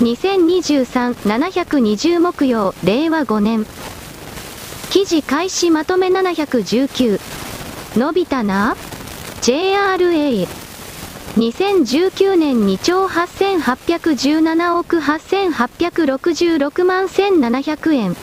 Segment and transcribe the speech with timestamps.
[0.00, 3.64] 2023-720木曜、令和5年。
[4.90, 7.20] 記事開始まとめ719。
[7.96, 8.76] 伸びたな
[9.40, 10.48] ?JRA。
[11.36, 18.16] 2019年2兆8817億8866万1700円。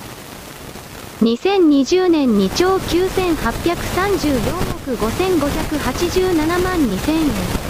[1.22, 7.61] 2020年2兆9834億5587万2000円。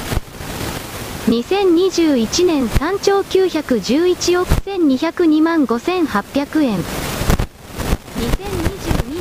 [1.27, 6.79] 2021年3兆911億1202万5800円。
[6.79, 6.83] 2022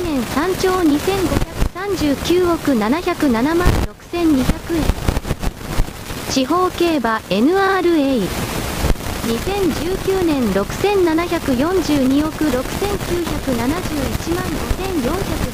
[0.03, 3.55] 年3兆2539億707万
[4.09, 4.43] 6200円。
[6.31, 8.27] 地方競馬 NRA。
[9.21, 13.69] 2019年6742億6971万
[14.79, 15.50] 5480円。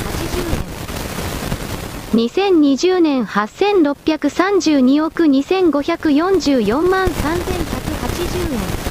[2.13, 8.87] 2020年8632億2544万3180円。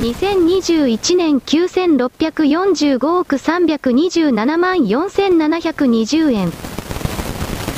[0.00, 6.50] 2021年9645億327万4720円。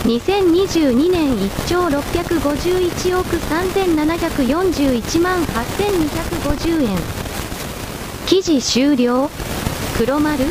[0.04, 6.96] 2022年1兆651億3741万8250円。
[8.26, 9.28] 記事終了
[9.98, 10.44] 黒丸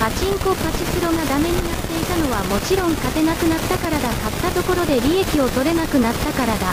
[0.00, 4.08] パチンコパチスロがダメになったていたのはもちろん勝てなくなったからだ。
[4.08, 6.72] 買ったところで利益を取れなくなったからだ。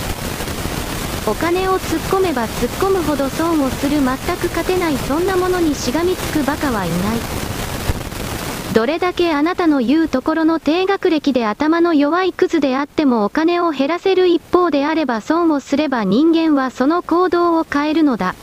[1.28, 4.04] お金を突っ込めば突っ込むほど損をする全
[4.38, 6.98] く勝てないそんなものにしがみつくバカはいない。
[8.74, 18.34] どれだけあなたの言うところの低学歴で頭の弱いクズであってもお金を減らせる一方であれば損をすれば人間はその行動を変えるのだ。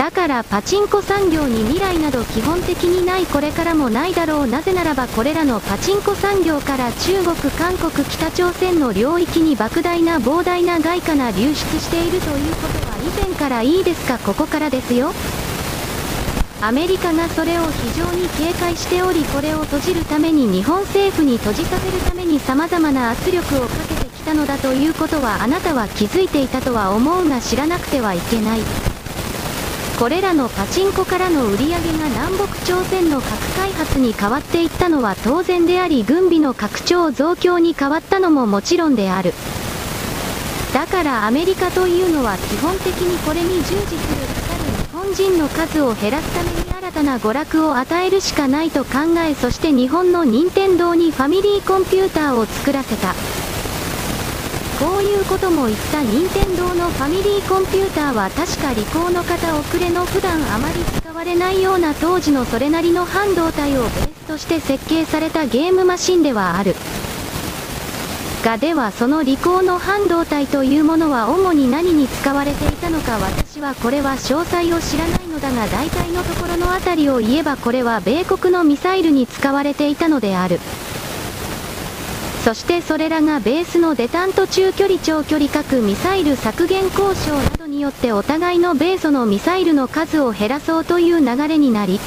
[0.00, 14.16] だからパチンコ産業に未来など基本的にないこれからもないだろうなぜならばこれらのパチンコ産業から中国韓国北朝鮮の領域に莫大な膨大な外貨が流出しているということは以前からいいですか？
[14.16, 15.12] ここからですよ
[16.62, 28.89] アメリカがそれを非常に警戒しておりこれを閉じるために日本政府に閉じさせるために様々な圧力をかけてきたのだということはあなたは気づいていたとは思うが知らなくてはいけない。
[30.00, 39.34] これらのパチンコからの売り上げが南北朝鮮の核開発に変わっていったのは当然であり軍備の拡張増強に変わったのももちろんである。
[40.72, 48.90] だからアメリカというのは基本的にこれに従事するかかる日本人の数を減らすために新たな娯楽を与えるしかないと考
[49.28, 53.49] えそして日本の任天堂にファミリーコンピューターを作らせた。
[54.80, 66.74] こういうことも言った任天堂のファミリーコンピューターは確か利口の方遅れの普段あまり使われないような当時のそれなりの半導体をベースとして設計されたゲームマシンではある。
[68.42, 80.58] がではその利口の半導体というものは主に何に使われていたのか私はこれは詳細を知らないのだが大体のところのあたりを言えばこれは米国のミサイルに使われていたのである。
[82.44, 92.00] そしてそれらがベースのデタント中距離長距離核ミサイル削減交渉などによってお互いの米ソのミサイルの数を減らそうという流れになり、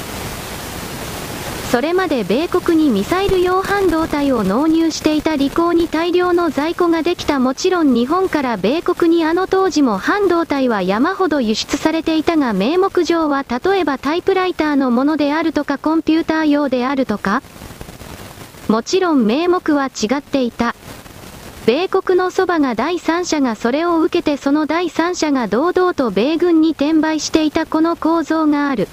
[1.70, 17.42] それまで米国にミサイル用半導体を納入していた利口に大量の在庫ができたもちろん日本から米国にあの当時も半導体は山ほど輸出されていたが名目上は例えばタイプライターのものであるとかコンピューター用であるとか、
[18.68, 20.74] もちろん名目は違っていた。
[21.66, 28.88] 米国のそばが第三者がそれを受けてその第三者が堂々と米軍に転売していたこの構造がある。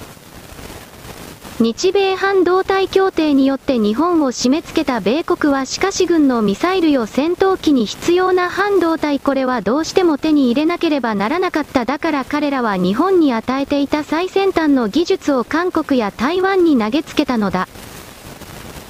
[1.60, 17.68] 日米半導体協定によって日本を締め付けた米国はしかし軍のミサイルよ戦闘機に必要な半導体これはどうしても手に入れなければならなかっただから彼らは日本に与えていた最先端の技術を韓国や台湾に投げつけたのだ。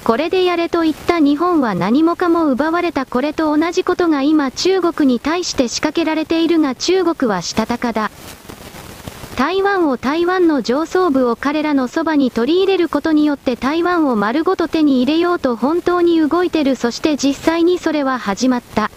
[0.04, 8.10] これでやれと言った日本は何もかも奪われたこれと同じことが今中国に対して仕掛けられているが中国はしたたかだ。
[9.36, 18.90] 台湾を台湾の上層部を彼らのそばに取り入れることによって台湾を丸ごと手に入れようと本当に動いてるそして実際にそれは始まった。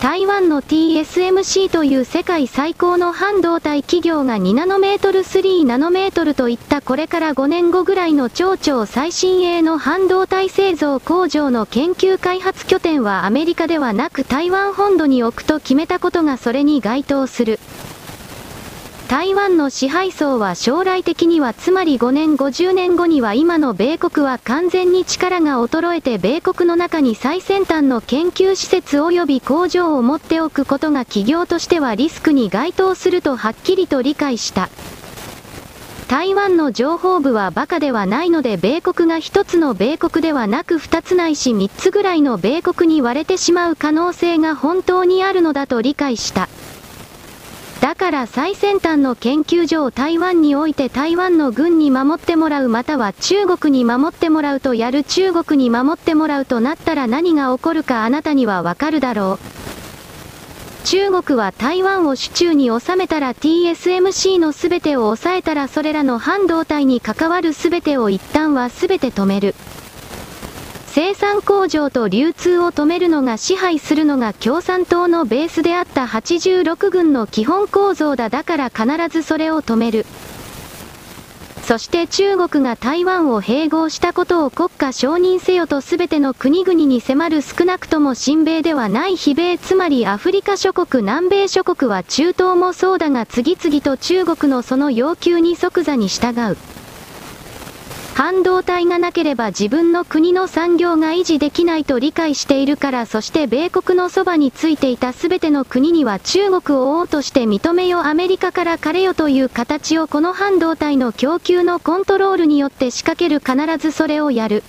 [0.00, 17.60] 台湾の TSMC という世界最高の半導体企業が2ナノメートル3ナノメートルといったこれから5年後ぐらいの超超最新鋭の半導体製造工場の研究開発拠点はアメリカではなく台湾本土に置くと決めたことがそれに該当する。
[19.10, 34.68] 台湾の支配層は将来的にはつまり5年50年後には今の米国は完全に力が衰えて米国の中に最先端の研究施設及び工場を持っておくことが企業としてはリスクに該当するとはっきりと理解した。
[36.06, 46.48] 台湾の情報部はバカではないので米国が一つの米国ではなく二つないし三つぐらいの米国に割れてしまう可能性が本当にあるのだと理解した。
[47.80, 60.86] だから最先端の研究所を台湾において台湾の軍に守ってもらうまたは中国に守ってもらうとやる中国に守ってもらうとなったら何が起こるかあなたにはわかるだろう。
[60.86, 69.54] 中国は台湾を手中に収めたら TSMC の全てを抑えたらそれらの半導体に関わる全てを一旦は全て止める。
[70.92, 80.04] 生産工場と流通を止めるのが支配するのが共産党のベースであった86軍の基本構造だだから必ずそれを止める。
[81.62, 96.79] そして中国が台湾を併合したことを国家承認せよと全ての国々に迫る少なくとも親米ではない非米つまりアフリカ諸国南米諸国は中東もそうだが次々と中国のその要求に即座に従う。
[98.14, 114.62] 半導体がなければ自分の国の産業が維持できないと理解しているからそして米国のそばについていた全ての国には中国を王として認めよアメリカから彼れよという形をこの半導体の供給のコントロールによって仕掛ける必ずそれをやる。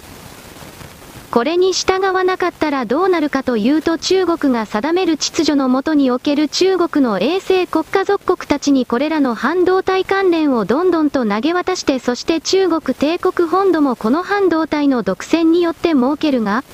[1.31, 16.66] これに従わなかったらどうなるかというと中国が定める秩序のもとにおける中国の衛星国家属国たちにこれらの半導体関連をどんどんと投げ渡してそして中国帝国本土もこの半導体の独占によって設けるが、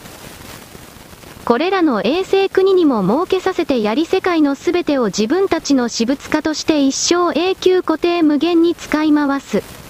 [1.45, 9.86] これらの衛星国にも設けさせてやり世界の全てを自分たちの私物化として一生永久固定無限に使い回す。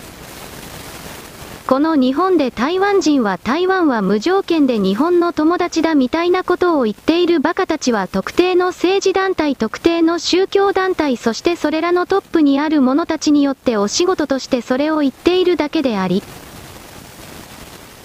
[1.67, 16.23] この日本で台湾人は台湾は無条件で日本の友達だみたいなことを言っているバカたちは特定の政治団体特定の宗教団体そしてそれらのトップにある者たちによってお仕事としてそれを言っているだけであり、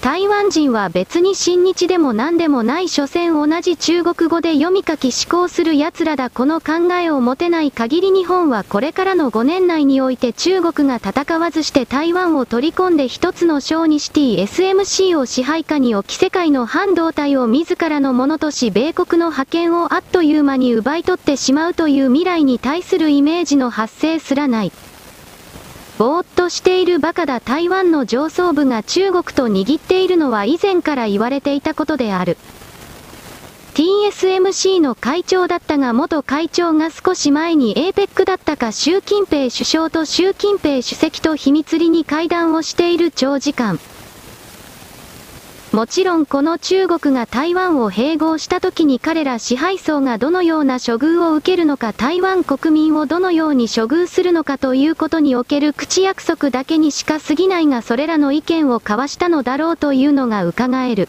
[0.03, 24.73] 台湾人は別に親日でも何でもない所詮同じ中国語で読み書き思考する奴らだこの考えを持てない限り日本はこれからの5年内において中国が戦わずして台湾を取り込んで一つの小にシティ SMC を支配下に置き世界の半導体を自らのものとし米国の覇権をあっという間に奪い取ってしまうという未来に対するイメージの発生すらない。
[25.99, 32.39] ぼーっとしているバカだ台湾の上層部が中国と握っているのは以前から言われていたことである。
[33.75, 43.81] TSMC の会長だったが元会長が少し前に APEC だったか習近平首相と習近平主席と秘密裏に会談をしている長時間。
[45.73, 61.09] もちろんこの中国が台湾を併合した時に彼ら支配層がどのような処遇を受けるのか台湾国民をどのように処遇するのかということにおける口約束だけにしか過ぎないがそれらの意見を交わしたのだろうというのが伺える。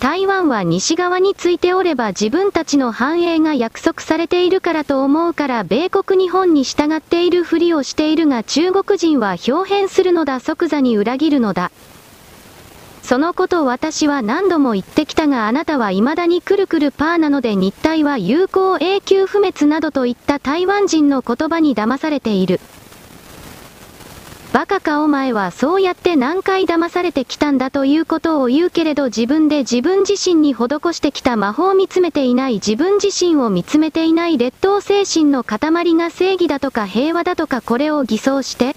[0.00, 11.70] 台湾は西側についておれば自分たちの繁栄が約束されているからと思うから米国日本に従っているふりをしているが中国人は表変するのだ即座に裏切るのだ。
[13.04, 22.60] そのこと私は何度も言ってきたがあなたは未だにくるくるパーなので日体は有効永久不滅などといった台湾人の言葉に騙されている。
[24.54, 35.58] バカかお前はそうやって何回騙されてきたんだということを言うけれど自分で自分自身に施してきた魔法を見つめていない自分自身を見つめていない劣等精神の塊
[35.94, 38.76] が正義だとか平和だとかこれを偽装して、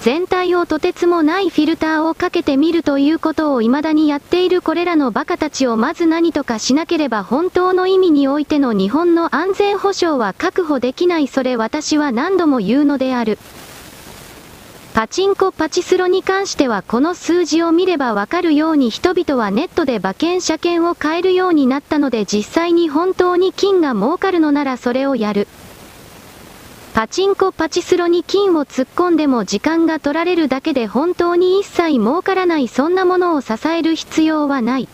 [0.00, 13.38] 全体をとてつもないフィルターをかけてみるということを未だにやっているこれらのバカたちをまず何とかしなければ本当の意味においての日本の安全保障は確保できないそれ私は何度も言うのである。
[14.96, 25.48] パチンコパチスロに関してはこの数字を見ればわかるように人々はネットで馬券車券を買えるようになったので実際に本当に金が儲かるのならそれをやる。
[26.96, 34.88] パチンコパチスロに金を突っ込んでも時間が取られるだけで本当に一切儲からないそんなものを支える必要はない。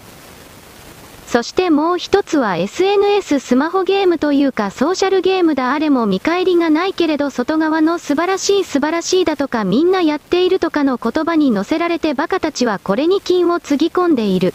[1.29, 14.55] そしてもう一つは SNS スマホゲームというかソーシャルゲームだあれも見返りがないけれど外側の素晴らしい素晴らしいだとかみんなやっているとかの言葉に乗せられてバカたちはこれに金をつぎ込んでいる。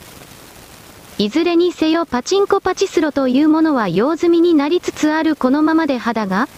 [1.17, 6.49] いずれにせよパチンコパチスロというものは用済みになりつつあるこのままで肌が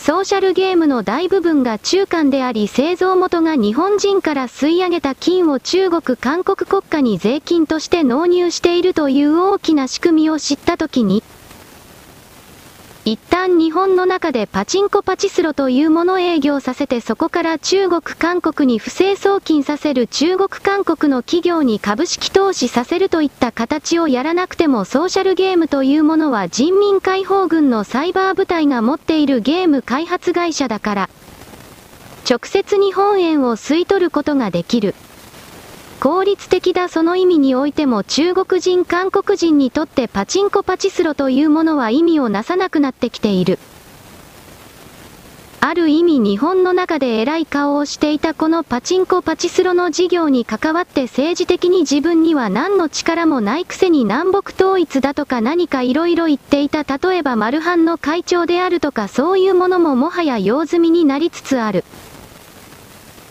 [0.00, 11.22] ソーシャルゲームの大部分が中間であり製造元が日本人から吸い上げた金を中国韓国国家に税金として納入しているという大きな仕組みを知ったときに、
[13.06, 31.10] 一旦日本の中でパチンコパチスロというもの営業させてそこから中国韓国に不正送金させる中国韓国の企業に株式投資させるといった形をやらなくてもソーシャルゲームというものは人民解放軍のサイバー部隊が持っているゲーム開発会社だから、
[32.28, 34.94] 直接日本円を吸い取ることができる。
[36.00, 43.58] 効率的だその意味においても中国人韓国人にとってパチンコパチスロというものは意味をなさなくなってきている。
[45.62, 61.84] ある意味日本の中で偉い顔をしていたこのパチンコパチスロの事業に関わって政治的に自分には何の力もないくせに南北統一だとか何か色々言っていた例えばマルハンの会長であるとかそういうものももはや用済みになりつつある。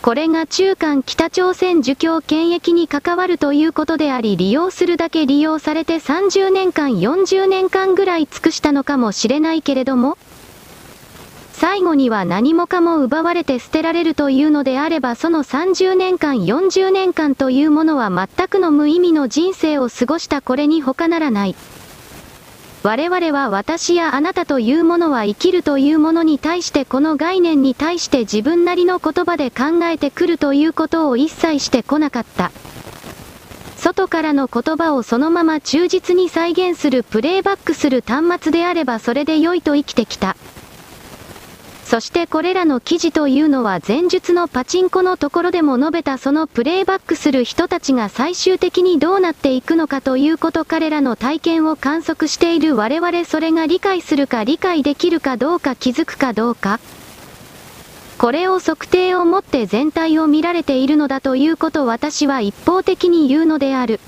[0.02, 10.16] これが中間北朝鮮儒教権益に関わるということであり利用するだけ利用されて30年間40年間ぐらい尽くしたのかもしれないけれども、
[11.52, 21.54] 最後には何もかも奪われて捨てられるというのであればその30年間40年間というものは全くの無意味の人生を過ごしたこれに他ならない。
[22.82, 32.50] 我々は私やあなたというものは生きるというものに対してこの概念に対して自分なりの言葉で考えてくるということを一切してこなかった。
[33.76, 40.36] 外からの言葉をそのまま忠実に再現するプレイバックする端末であればそれで良いと生きてきた。
[41.90, 56.78] そしてこれらの記事というのは前述のパチンコのところでも述べたそのプレイバックする人たちが最終的にどうなっていくのかということ彼らの体験を観測している我々それが理解するか理解できるかどうか気づくかどうか
[58.18, 63.98] これを測定をもって全体を見られているのだということ私は一方的に言うのである。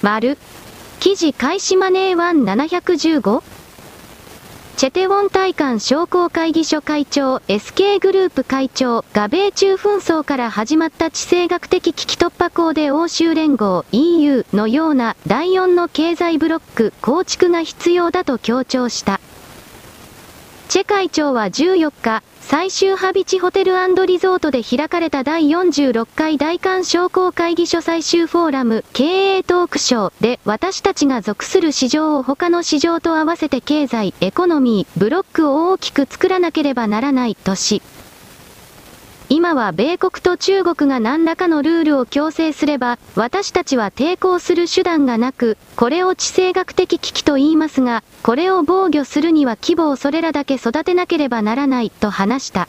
[0.00, 0.38] 丸。
[0.98, 3.42] 記事開始マネー1715
[4.80, 19.20] チェテウォン大韓商工会議所会長、SK グループ会長が米中紛争から始まった地政学的危機突破口で欧州連合 EU のような第4の経済ブロック構築が必要だと強調した。
[20.70, 23.74] チェ会長は14日、最終ハビチホテル
[24.06, 29.04] リゾートで開かれた第46回大韓商工会議所最終フォーラム経
[29.36, 37.82] 営トークショーで私たちが属する市場を他の市場と合わせて経済、エコノミー、ブロックを大きく作らなければならないとし、
[39.32, 52.66] 今は米国と中国が何らかのルールを強制すれば、私たちは抵抗する手段がなく、これを地政学的危機と言いますが、これを防御するには規模をそれらだけ育てなければならないと話した。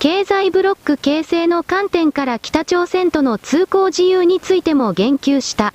[0.00, 5.72] 経済ブロック形成の観点から北朝鮮との通行自由についても言及した。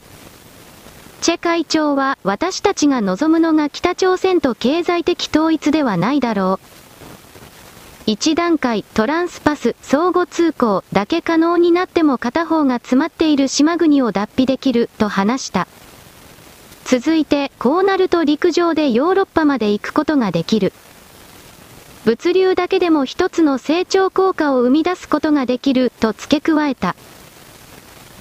[1.22, 6.83] チェ会長は私たちが望むのが北朝鮮と経済的統一ではないだろう。
[8.07, 15.69] 1段階トランスパス相互通行だけ可能になっても片方が詰まっている島国を脱皮できると話した。
[16.83, 20.74] 続いて、こうなると陸上でヨーロッパまで行くことができる。
[22.03, 26.98] 物流だけでも一つの成長効果を生み出すことができると付け加えた。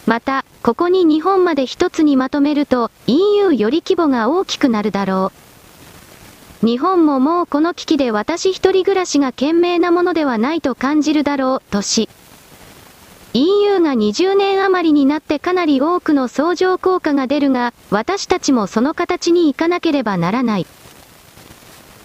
[0.07, 5.42] また、ここに日本まで一つにまとめると EU より規模が大きくなるだろう。
[6.63, 12.09] 日本ももうこの危機で私一人暮らしが賢明なものではないと感じるだろう、とし。
[13.35, 20.67] EU が20年余りになってかなり多くの相乗効果が出るが、私たちもその形に行かなければならない。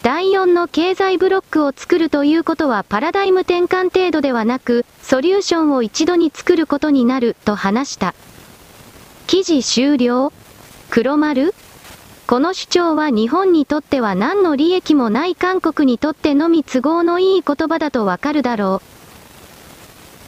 [0.01, 8.15] 第4の経済ブロックを作るということはパラダイム転換程度ではなく、ソリューションを一度に作ることになる、と話した。
[9.27, 10.33] 記事終了
[10.89, 11.53] 黒丸
[12.27, 18.81] この主張は日本にとっては何の利益もない韓国にとってのみ都合のいい言葉だとわかるだろ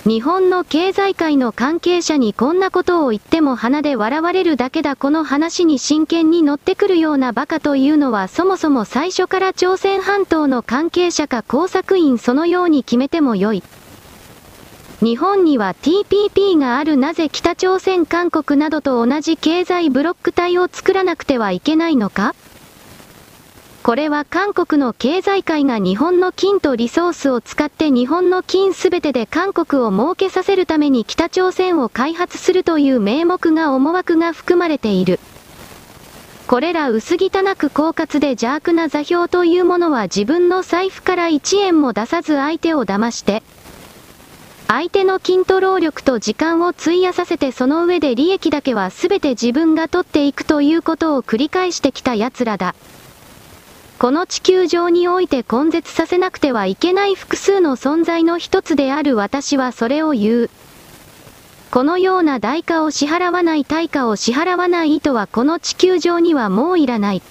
[0.05, 0.09] う。
[0.09, 13.61] 日本の経済界の関係者にこんなことを言っても鼻で笑われるだけだこの話に真剣に乗ってくるようなバカというのはそもそも最初から朝鮮半島の関係者か工作員そのように決めてもよい。
[15.01, 22.35] 日本には TPP があるなぜ北朝鮮韓国などと同じ経済ブロック体を作らなくてはいけないのか？
[23.81, 35.21] これは韓国の経済界が日本の金とリソースを使って日本の金すべてで韓国を儲けさせるために北朝鮮を開発するという名目が思惑が含まれている。
[36.45, 43.43] これら薄汚く狡猾で邪悪な座標というものは自分の財布から1円も出さず相手を騙して、
[44.71, 52.75] 相手の筋ト労力と時間を費やさせてその上で利益だけは全て自分が取っていくということを繰り返してきた奴らだ。
[53.97, 60.49] この地球上において根絶させなくてはいけない複数の存在の一つである私はそれを言う。
[61.71, 67.23] このような代価を支払わない対価を支払わない意図はこの地球上にはもういらない。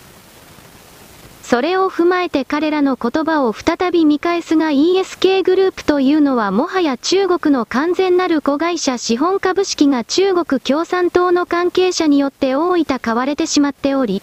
[1.48, 14.20] それを踏まえて彼らの言葉を再び見返すが ESK グループというのはもはや中国の完全なる子会社資本株式が中国共産党の関係者によって大分買われてしまっており、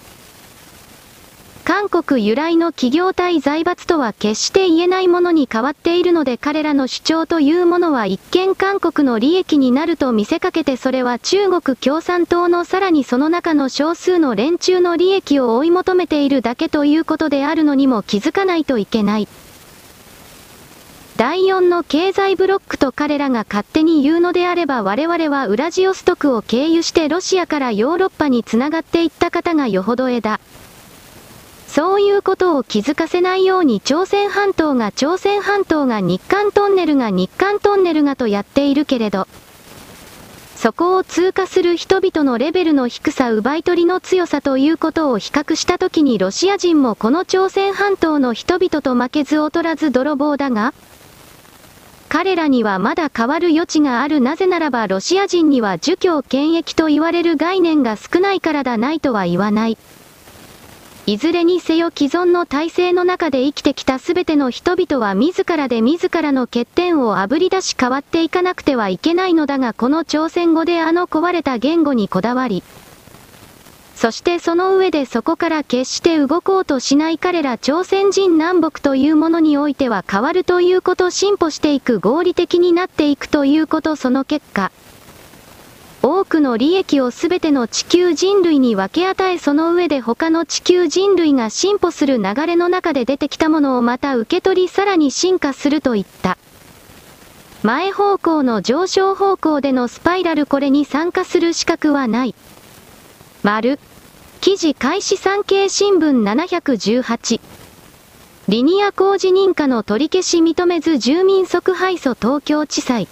[1.65, 19.27] 韓国由来の企業体財閥とは決して言えないものに変わっているので彼らの主張というものは一見韓国の利益になると見せかけてそれは中国共産党のさらにその中の少数の連中の利益を追い求めているだけということであるのにも気づかないといけない。
[21.17, 30.39] 第4の経済ブロックと彼らが勝手に言うのであれば我々はウラジオストクを経由してロシアからヨーロッパに繋がっていった方がよほど枝。
[31.67, 39.27] そういうことを気づかせないように朝鮮半島が朝鮮半島が日韓トンネルが日韓トンネルがとやっているけれど、
[40.55, 50.73] そこを通過する人々のレベルの低さ奪い取りの強さということを比較したときにロシア人もこの朝鮮半島の人々と負けず劣らず泥棒だが、
[52.07, 59.77] 彼らにはまだ変わる余地があるなぜならばロシア人には儒教権益と言われる概念が少ないからだないとは言わない。
[61.07, 72.63] いずれにせよ既存の体制の中で生きてきたすべての人々は自らで自らの欠点をあぶり出し変わっていかなくてはいけないのだがこの朝鮮語であの壊れた言語にこだわり、
[73.93, 84.71] そしてその上でそこから決して動こうとしない彼ら朝鮮人南北というものにおいては変わるということ進歩していく合理的になっていくということその結果、
[86.07, 96.37] 多くの利益をすべての地球人類に分け与えその上で他の地球人類が進歩する流れの中で出てきたものをまた受け取りさらに進化するといった。
[97.63, 102.35] 前方向の上昇方向でのスパイラルこれに参加する資格はない。
[103.41, 103.79] 丸。
[104.41, 107.41] 記事開始産経新聞718。
[108.47, 113.07] リニア工事認可の取り消し認めず住民即敗訴東京地裁。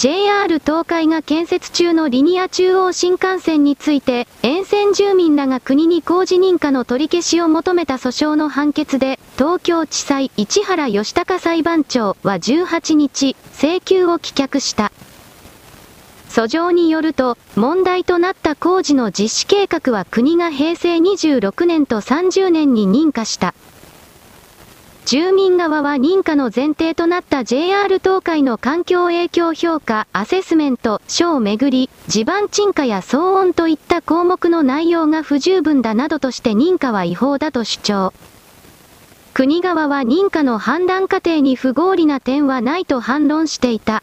[0.00, 14.90] JR 東海が建設中のリニア中央新幹線について、沿線住民らが国に工事認可の取り消しを求めた訴訟の判決で、東京地裁市原義孝裁判長は18日、請求を棄却した。
[16.30, 23.52] 訴状によると、問題となった工事の実施計画は国が平成26年と30年に認可した。
[25.06, 38.12] 住民側は認可の前提となった JR 東海の環境影響評価、アセスメント、書をめぐり、地盤沈下や騒音といった項目の内容が不十分だなどとして認可は違法だと主張。
[39.32, 44.02] 国側は認可の判断過程に不合理な点はないと反論していた。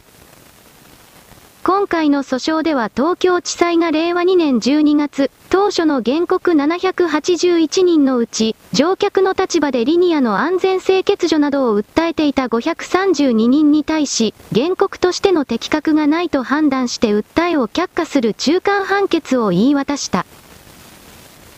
[1.67, 20.25] 今回の訴訟では東京地裁が令和2年12月、当初の原告781人のうち、乗客の立場でリニアの安全性欠如などを訴えていた532人に対し、原告としての適格がないと判断して訴えを却下する中間判決を言い渡した。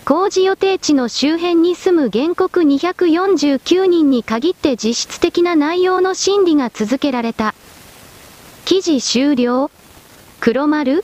[0.05, 7.53] 工事予定地の周辺に住む原告249人に限って実質的な内容の審理が続けられた。
[8.65, 9.69] 記事終了
[10.41, 11.03] 黒丸？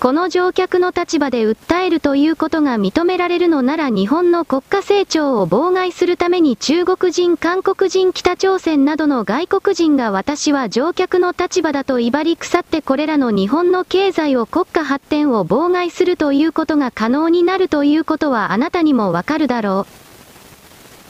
[0.00, 20.06] この乗客の立場で訴えるということが認められるのなら日本の国家成長を妨害するために中国人、韓国人、北朝鮮などの外国人が私は乗客の立場だと威張り腐ってこれらの日本の経済を国家発展を妨害するということが可能になるということはあなたにもわかるだろう。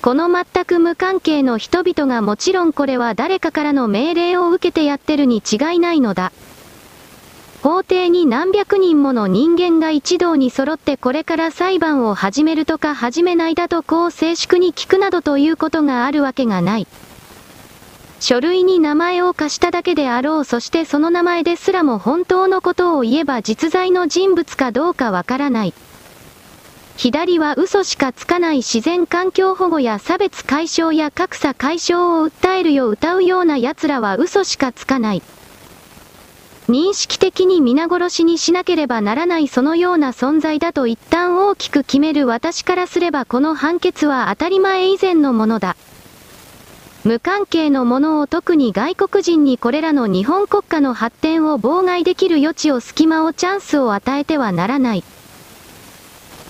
[0.02, 6.30] この全く無関係の人々がもちろんこれは誰かからの命令を受けてやってるに違いないのだ。
[7.66, 16.86] 法廷に何百人もの人間が一堂に揃ってこれから裁判を始めるとか始めないだとこう静粛に聞くなどということがあるわけがない。
[18.20, 25.74] 書類に名前を貸しただけであろうそしてその名前ですらも本当のことを言えば実在の人物かどうかわからない。
[26.96, 35.22] 左は嘘しかつかない自然環境保護や差別解消や格差解消を訴えるよ歌うような奴らは嘘しかつかない。
[36.68, 45.76] 認識的に皆殺しにしなければならないそのような存在だと一旦大きく決める私からすればこの判決は当たり前以前のものだ。
[47.04, 55.04] 無関係のものを特に外国人にこれらの日本国家の発展を妨害できる余地を隙間をチャンスを与えてはならない。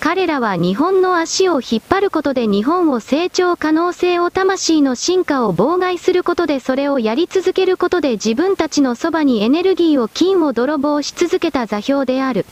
[0.09, 12.47] 彼らは日本の足を引っ張ることで日本を成長可能性を魂の進化を妨害することでそれをやり続けることで自分たちのそばにエネルギーを金を泥棒し続けた座標である。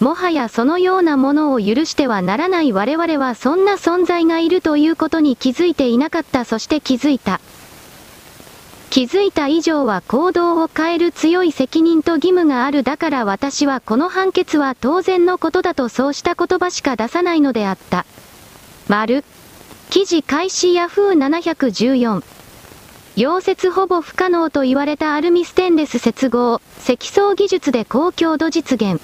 [0.00, 7.38] もはやそのようなものを許してはならない我々はそんな存在がいるということに気づいていなかったそして気づいた。
[8.90, 18.06] 気づいた以上は行動を変える強い責任と義務があるだから私はこの判決は当然のことだとそうした言葉しか出さないのであった。
[18.88, 19.24] 丸。
[19.90, 22.22] 記事開始ヤフー714。
[23.16, 29.00] 溶接ほぼ不可能と言われたアルミステンレス接合、積層技術で高強度実現。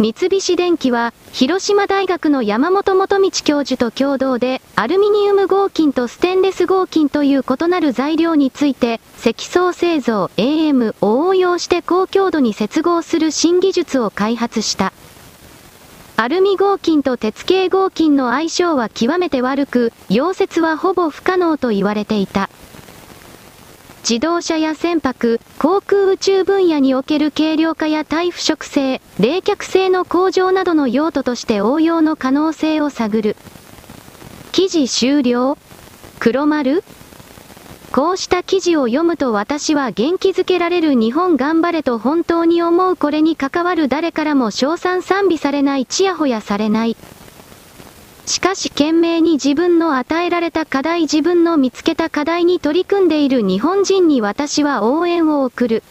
[0.00, 14.94] 三菱電機は、広島大学の山本元道教授と共同で、アルミニウム合金とステンレス合金という異なる材料について、積層製造 AM を応用して高強度に接合する新技術を開発した。
[16.16, 22.48] アルミ合金と鉄系合金の相性は極めて悪く、溶接はほぼ不可能と言われていた。
[24.02, 33.36] 自動車や船舶、航空宇宙分野における軽量化や耐腐食性、冷却性の向上などの用途として応用の可能性を探る。
[34.52, 35.58] 記事終了？
[36.18, 36.82] 黒丸？
[37.92, 46.96] こうした記事を読むと私は元気づけられる日本頑張れと本当に思うこれに関わる誰からも称賛賛美されないちやほやされない。
[48.30, 55.82] しかし懸命に自分の与えられた課題自分の見つけた課題に取り組んでいる日本人に私は応援を送る。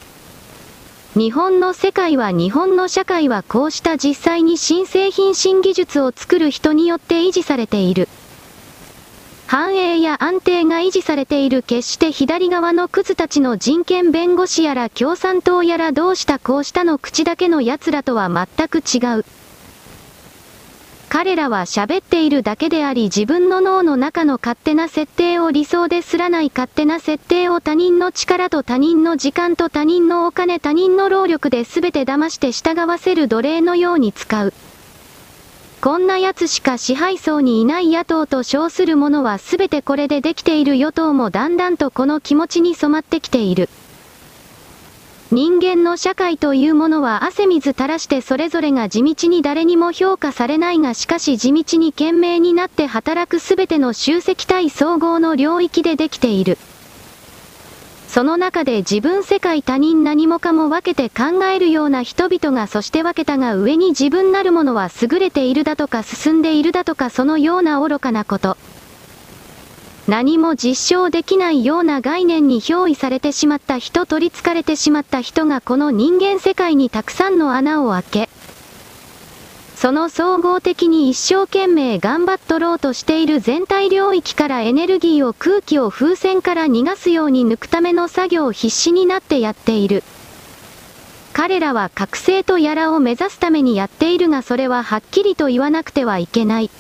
[1.16, 8.08] 日本の世界は日本の社会はこうした実際に新製品新技術を作る人によって維持されている。
[9.46, 19.26] 繁栄や安定が維持されている決して左側のクズたちの人権弁護士やら共産党やらどうしたこうしたの口だけの奴らとは全く違う。
[21.10, 34.54] 彼らは喋っているだけであり自分の脳の中の勝手な設定を理想ですらない勝手な設定を他人の力と他人の時間と他人のお金他人の労力で全て騙して従わせる奴隷のように使う。
[35.82, 43.68] こんな奴しか支配層にいない野党と称する者は全てこれでできている与党もだんだんとこの気持ちに染まってきている。
[45.32, 56.58] 人間の社会というものは汗水垂らしてそれぞれが地道に誰にも評価されないがしかし地道に懸命になって働くすべての集積体総合の領域でできている。
[58.08, 68.58] その中で自分世界他人何もかも分けて考えるような人々がそして分けたが上に自分なるものは優れているだとか進んでいるだとかそのような愚かなこと。
[70.10, 78.30] 何も実証できないような概念に憑依されてしまった人取り憑かれてしまった人がこの人間世界にたくさんの穴を開け、
[79.76, 90.04] その総合的に一生懸命頑張っとろうとしている全体領域からエネルギーを空気を風船から逃がすように抜くための作業を必死になってやっている。
[91.34, 96.72] 彼らは覚醒とやらを目指すためにやっているがそれははっきりと言わなくてはいけない。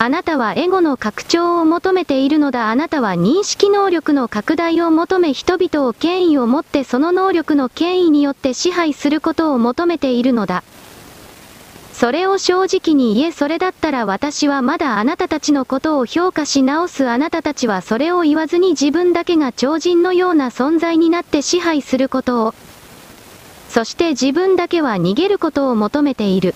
[0.00, 10.62] あなたはエゴの拡張を求めているのだあなたは認識能力の拡大を求め人々を権威を持ってその能力の権威によって支配することを求めているのだ。
[11.92, 22.54] それを正直に言えそれだったら私はまだあなたたちのことを評価し直すあなたたちはそれを言わずに自分だけが超人のような存在になって支配することを。
[23.68, 26.54] そして自分だけは逃げることを求めている。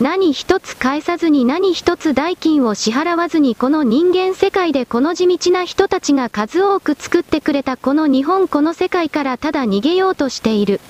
[0.00, 10.80] 何一つ返さずに何一つ代金を支払わずにこの人間世界でこの地道な人たちが数多く作ってくれたこの日本この世界からただ逃げようとしている。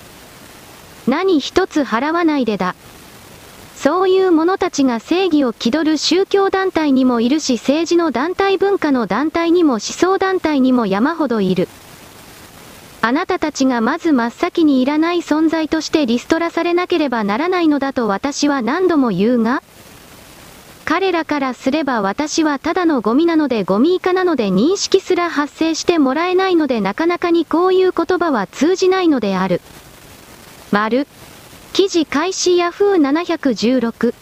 [1.09, 2.73] 何一つ払わないでだ。
[3.75, 11.67] そういう者たちが正義を気取る宗教団体にもいるし政治の団体文化の団体にも思想団体にも山ほどいる。
[13.03, 19.63] あなたたちがまず真っ先にいらない存在としてリストラされなければならないのだと私は何度も言うが
[20.85, 29.61] 彼らからすれば私はただのゴミなのでゴミ以下なので認識すら発生してもらえないのでなかなかにこういう言葉は通じないのである。
[30.71, 31.07] 丸。
[31.73, 34.13] 記事開始ヤフー716。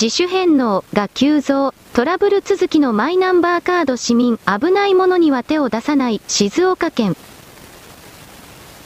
[0.00, 1.74] 自主返納が急増。
[1.94, 7.16] トラブル続きのマイナンバーカード市民危ないものには手を出さない静岡県。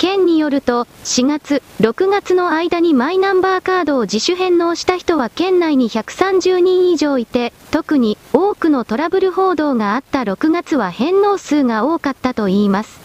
[0.00, 12.98] 県によると、4月、6月の間にマイナンバーカードを自主返納した人は県内に130人以上いて、特に多くのトラブル報道があった6月は返納数が多かったといいます。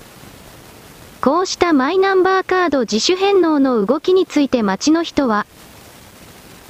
[1.19, 5.45] こうしたマイナンバーカード自主返納の動きについて町の人は、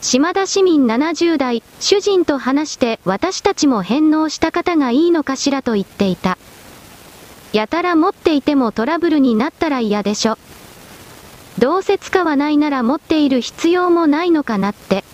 [0.02, 6.40] 島田市民70代、主人と話して私たちも返納した方がいいのかしらと言っていた。
[7.56, 10.38] やたら持っていてもトラブルになったら嫌でしょ。
[11.58, 15.06] どうせ使わないなら持っている必要もないのかなって。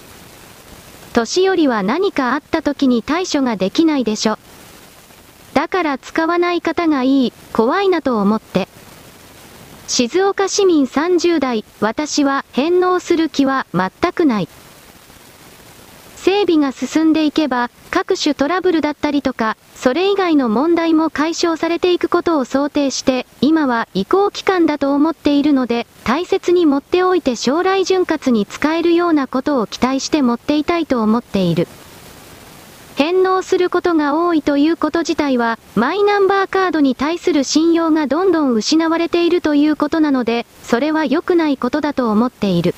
[1.13, 4.39] 年寄りは何かあった時に対処ができないでしょ。
[5.53, 8.67] だから使わない方がいい、怖いなと思って。
[9.87, 14.49] 静岡市民30代、私は返納する気は全くない。
[16.23, 31.67] 整備が進んでいけば、各種トラブルだったりとか、それ以外の問題も解消されていくことを想定して、今は移行期間だと思っているので、大切に持っておいて将来潤滑に使えるようなことを期待して持っていたいと思っている。
[32.97, 42.75] 返納することが多いということ自体は、マイナンバーカードに対する信用がどんどん失われているということなので、それは良くないことだと思っている。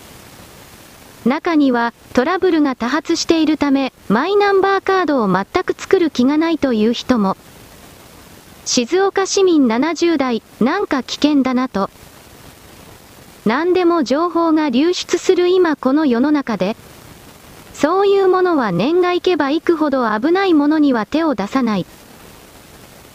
[1.26, 7.38] 中にはトラブルが多発しているため、マイナンバーカードを全く作る気がないという人も。
[8.66, 11.90] 静岡市民70代、なんか危険だなと。
[13.46, 16.76] 何でも情報が流出する今この世の中で、
[17.74, 21.86] そういうものは年が行けば行くほど危ないものには手を出さない。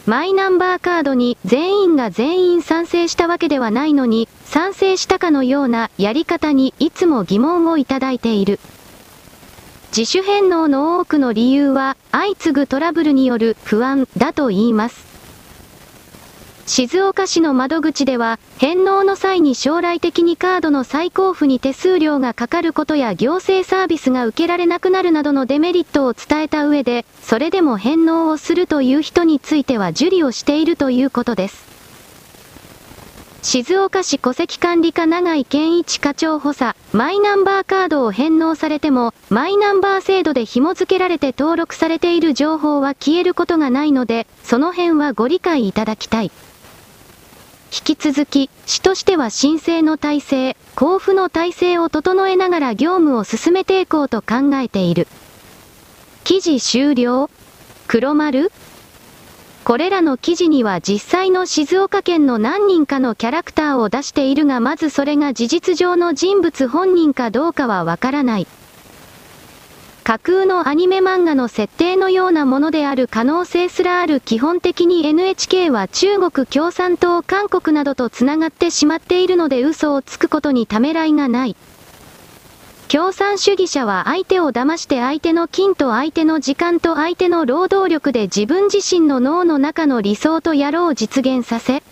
[0.09, 8.59] マイナンバーカードに全員が全員賛成したわけではないのに、賛成したかのようなやり方にいつも疑問をいただいている。
[9.95, 15.08] 自主返納の多くの理由は、相次ぐトラブルによる不安だと言います。
[16.69, 31.67] 静岡市の窓口では、返納の際に将来的にカードの再交付に手数料がかかることや行政サービスが受けられなくなるなどのデメリットを伝えた上で、それでも返納をするという人については受理をしているということです。
[33.41, 46.31] 静岡市戸籍管理課長井健一課長補佐、マイナンバーカードを返納されても、マイナンバー制度で紐付けられて登録されている情報は消えることがないので、その辺はご理解いただきたい。
[47.71, 55.07] 引き続き、市としては申請の体制、交付の体制を整えながら業務を進めていこうと考えている。
[56.25, 57.31] 記事終了
[57.87, 58.53] 黒丸
[59.65, 68.47] これらの記事には実際の静岡県の何人かのキャラクターを出しているがまずそれが事実上の人物本人かどうかはわからない。
[70.09, 81.57] 架空のアニメ漫画の設定のようなものである可能性すらある基本的に NHK は中国共産党韓国などと繋がってしまっているので嘘をつくことにためらいがない。
[82.89, 91.83] 共産主義者は相手を騙して相手の金と相手の時間と相手の労働力で自分自身の脳の中の理想と野郎を実現させ、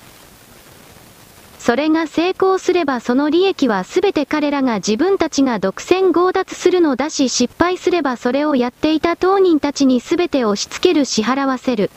[1.67, 11.91] それが成功すればその利益は全て彼らが自分たちが独占強奪するのだし失敗すればそれをやっていた当人たちに全て押し付ける支払わせる。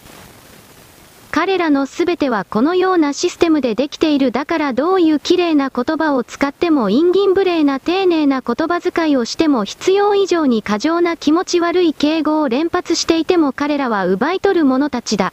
[1.30, 15.32] 彼らの全てはこのようなシステムでできているだからどういう綺麗な言葉を使っても陰銀無礼な丁寧な言葉遣いをしても必要以上に過剰な気持ち悪い敬語を連発していても彼らは奪い取る者たちだ。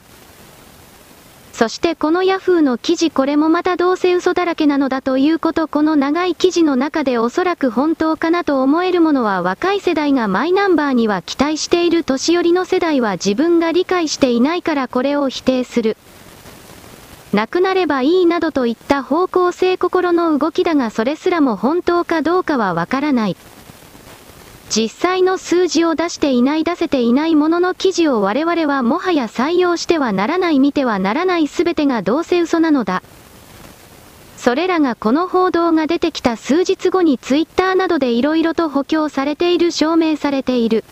[1.57, 15.97] そしてこのヤフーの記事これもまたどうせ嘘だらけなのだということこの長い記事の中でおそらく本当かなと思えるものは若い世代がマイナンバーには期待している年寄りの世代は自分が理解していないからこれを否定する。
[17.33, 23.37] なくなればいいなどといった方向性心の動きだがそれすらも本当かどうかはわからない。
[24.68, 33.02] 実際の数字を出していない出せていないものの記事を我々はもはや採用してはならない見てはならない全てがどうせ嘘なのだ。
[34.37, 40.85] それらがこの報道が出てきた数日後にツイッターなどで色々と補強されている証明されている。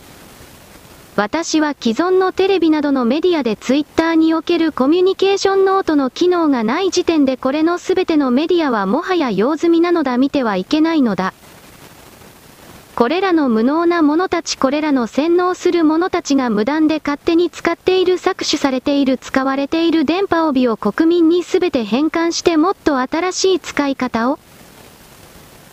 [1.15, 11.33] 私は既存のテレビなどのメディアでツイッターにおけるコミュニケーションノートの機能がない時点でこれの全てのメディアはもはや用済みなのだ見てはいけないのだ。
[12.95, 24.39] これらの無能な者たちこれらの洗脳する者たちが無断で勝手に使っている搾取されている使われている電波帯を国民に全て変換してもっと新しい使い方を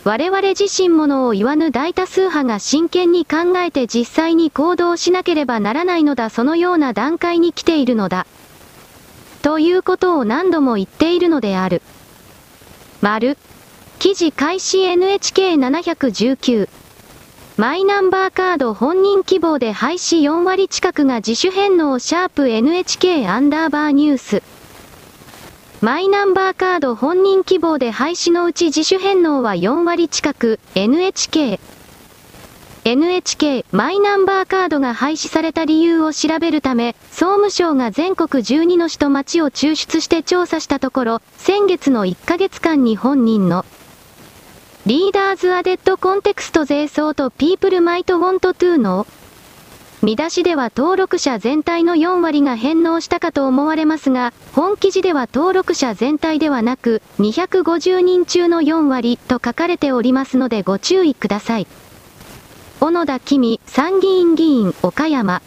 [0.03, 8.27] 我々自身ものを言わぬ大多数派が真剣に考えて実際に行動しなければならないのだそのような段階に来ているのだ。
[9.41, 11.81] ということを何度も言っているのである。
[12.99, 13.37] 丸。
[13.99, 16.82] 記事開始 NHK719。
[17.55, 24.41] マイナンバーカード本人希望で廃止4割近くが自主返納シャープ NHK アンダーバーニュース。
[25.79, 31.59] マイナンバーカード本人希望で廃止のうち自主返納は4割近く、NHK。
[32.85, 43.63] NHK マイナンバーカードが廃止された理由を調べるため、総務省が全国12の市と町を抽出して調査したところ、先月の1ヶ月間に本人の
[44.85, 49.07] Readers added context they thought people might want to know
[50.01, 61.67] 見出しでは登録者全体の4割が返納したかと思われますが、本記事では登録者全体ではなく、250人中の4割と書かれておりますのでご注意ください。
[62.81, 65.41] 小野田君、参議院議員、岡山。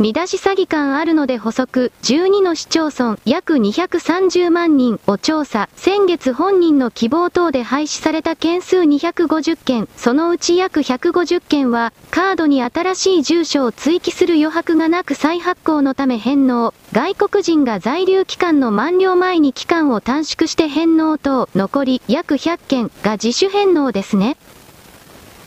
[0.00, 24.38] 見出し詐欺感あるので補足、12の市町村約230万人を調査、先月本人の希望等で廃止された件数250件、そのうち約150件は、カードに新しい住所を追記する余白がなく再発行のため返納、外国人が在留期間の満了前に期間を短縮して返納等、残り約100件が自主返納ですね。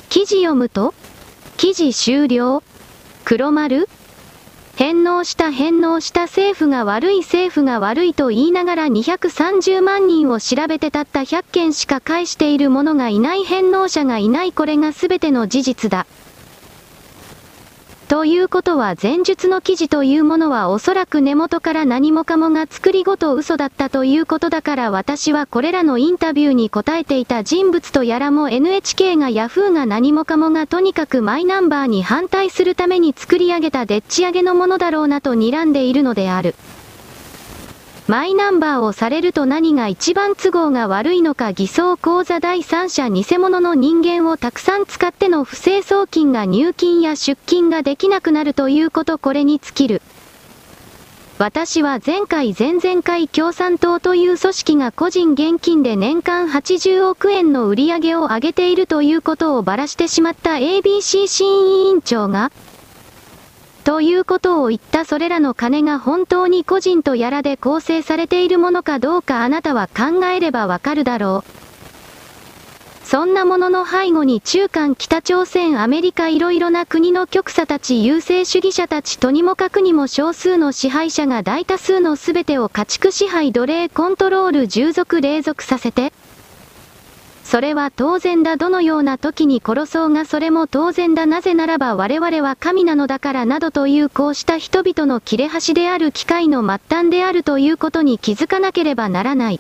[0.10, 0.94] 記事読むと、
[1.58, 2.62] 記事終了。
[3.26, 3.90] 黒丸。
[4.76, 16.08] 返納した返納した政府が悪い政府が悪いと言いながら230万人を調べてたった100件しか返しているものがいない返納者がいないこれが全ての事実だ。
[18.10, 36.56] ということは前述の記事というものはおそらく根元から何もかもが作りごと嘘だったということだから私はこれらのインタビューに答えていた人物とやらも NHK が Yahoo が何もかもがとにかくマイナンバーに反対するために作り上げたでっち上げのものだろうなと睨んでいるのである。
[38.06, 50.02] マイナンバーをされると何が一番都合が悪いのか偽装口座第三者偽物の人間をたくさん使っての不正送金が入金や出金ができなくなるということこれに尽きる。
[51.40, 62.52] 私は前回前々回共産党という組織が個人現金で年間80億円の売り上げを上げているということをばらしてしまった ABC 審委員長が、
[63.84, 71.64] ということを言ったそれらの金が本当に個人とやらで構成されているものかどうかあなたは考えればわかるだろう。
[73.06, 86.14] そんなものの背後に中間北朝鮮アメリカいろいろな国の極左たち優勢主義者たちとにもかくにも少数の支配者が大多数の全てを家畜支配奴隷コントロール従属隷属させて、
[87.54, 99.60] それは当然だどのような時に殺そうがそれも当然だなぜならば我々は神なのだからなどというこうした人々の切れ端である機械の末端であるということに気づかなければならない。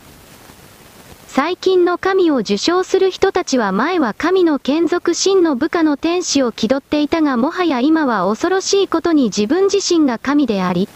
[1.27, 10.89] 最近の神を受賞する人たちは前は神の眷属真の部下の天使を気取っていたがもはや今は恐ろしいことに自分自身が神であり、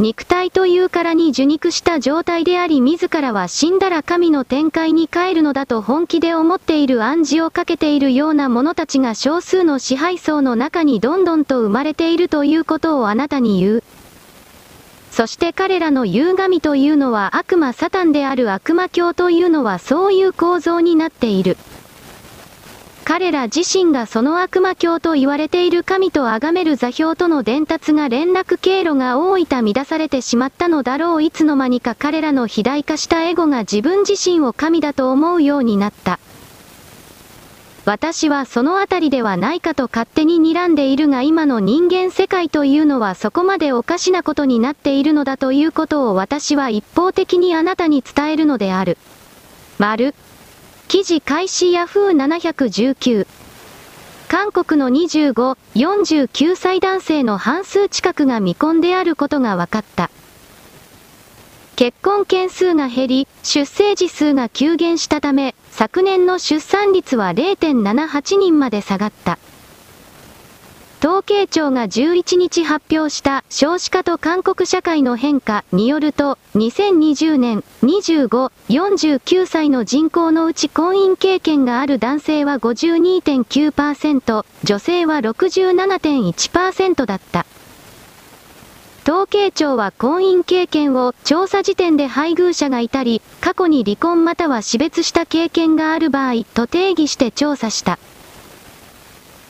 [0.00, 13.84] 肉体というからに受肉した状態であり自らは死んだら神の展開に帰るのだと本気で思っている暗示をかけているような者たちが少数の支配層の中にどんどんと生まれているということをあなたに言う。
[15.10, 21.56] そして彼らの言う神というのは悪魔サタンである悪魔教というのはそういう構造になっている。
[23.08, 36.18] 彼ら自身がその悪魔教と言われている神と崇める座標との伝達が連絡経路が大いた乱されてしまったのだろういつの間にか彼らの肥大化したエゴが自分自身を神だと思うようになった。
[37.86, 48.98] 私はそのあたりではないかと勝手に睨んでいるが今の人間世界というのはそこまでおかしなことになっているのだということを私は一方的にあなたに伝えるのである。
[49.78, 50.14] 丸。
[50.88, 53.26] 記事開始ヤフー719。
[54.26, 60.10] 韓国の25、49歳男性の半数近くが未婚であることが分かった。
[61.76, 69.38] 結婚件数が減り、出生時数が急減したため、昨年の出産率は0.78人まで下がった。
[71.00, 87.46] 統計庁が11日発表した少子化と韓国社会の変化によると、2020年25、49歳の人口のうち婚姻経験がある男性は52.9%、女性は67.1%だった。
[89.04, 98.00] 統計庁は婚姻経験を調査時点で配偶者がいたり、過去に離婚または死別した経験がある場合と定義して調査した。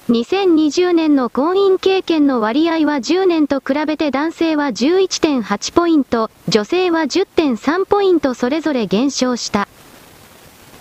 [0.08, 9.68] 2020年の婚姻経験の割合は10年と比べて男性は11.8ポイント、女性は10.3ポイントそれぞれ減少した。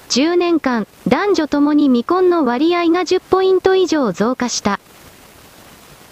[0.07, 4.79] 10年間、男女ともに未婚の割合が10ポイント以上増加した。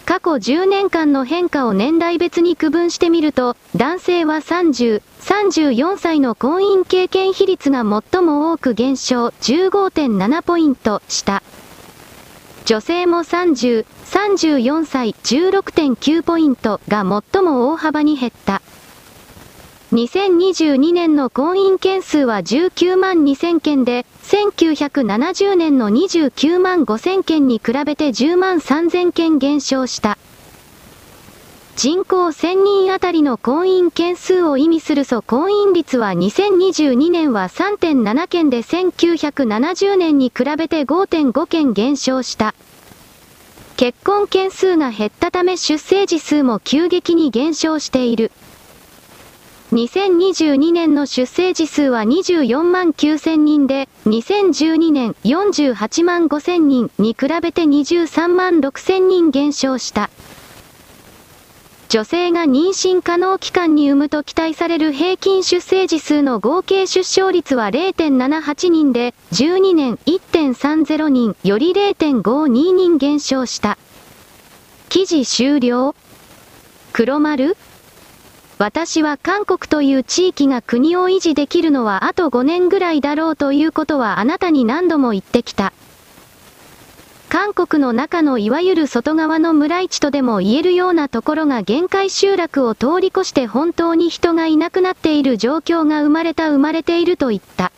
[0.05, 11.41] 過去10年間の変化を年代別に区分してみると、男性は30、34歳の婚姻経験比率が最も多く減少15.7ポイントした。
[12.66, 18.63] 女性も30、34歳16.9ポイントが最も大幅に減った。
[19.93, 30.18] 2022年の婚姻件数は19万2000件で、1970年の29万5000件に比べて10万3000件減少した。
[31.76, 42.55] 人口1000人あたりの婚姻件数を意味する総婚姻率は2022年は3.7件で1970年に比べて5.5件減少した。
[43.76, 48.32] 結婚件数が減ったため出生児数も急激に減少している。
[49.73, 60.09] 2022年の出生児数は24万9000人で、2012年48万5000人に比べて23万6000人減少した。
[61.95, 73.77] 女性が妊娠可能期間に産むと期待される平均出生児数の合計出生率は0.78人で、12年1.30人より0.52人減少した。
[74.89, 75.95] 記事終了
[76.91, 77.55] 黒丸
[78.57, 85.71] 私は韓国という地域が国を維持できるのはあと5年ぐらいだろうということはあなたに何度も言ってきた。
[87.30, 97.71] 韓国の中のいわゆる外側の村市とでも言えるようなところが限界集落を通り越して本当に人がいなくなっている状況が生まれた生まれていると言った。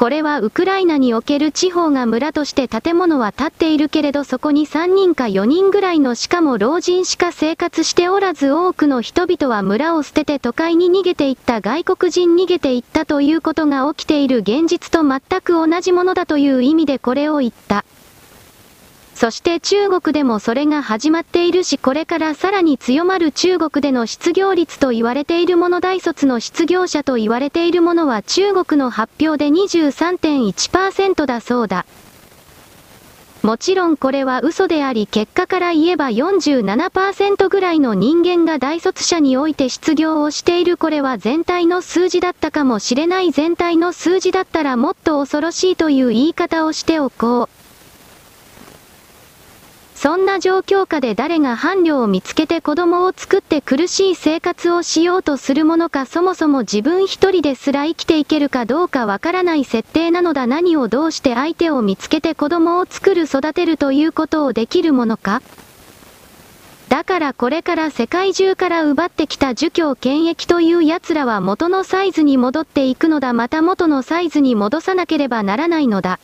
[0.00, 17.84] これはウクライナにおける地方が村として建物は建っているけれどそこに3人か4人ぐらいのしかも老人しか生活しておらず多くの人々は村を捨てて都会に逃げていった外国人逃げていったということが起きている現実と全く同じものだという意味でこれを言った。
[19.20, 31.84] そして中国でもそれが始まっているしこれからさらに強まる中国での失業率と言われているもの大卒の失業者と言われているものは中国の発表で23.1%だそうだ。
[33.42, 47.59] もちろんこれは嘘であり結果から言えば47%ぐらいの人間が大卒者において失業をしているこれは全体の数字だったかもしれない全体の数字だったらもっと恐ろしいという言い方をしておこう。
[50.02, 60.46] そんな状況下で誰が伴侶を見つけて子供を作って苦しい生活をしようとするものかそもそも自分一人ですら生きていけるかどうかわからない設定なのだ。
[60.46, 65.42] 何をどうして相手を見つけて子供を作る育てるということをできるものか。
[66.88, 73.34] だからこれから世界中から奪ってきた儒教権益という奴らは元のサイズに戻っていくのだ。
[73.34, 76.20] また元のサイズに戻さなければならないのだ。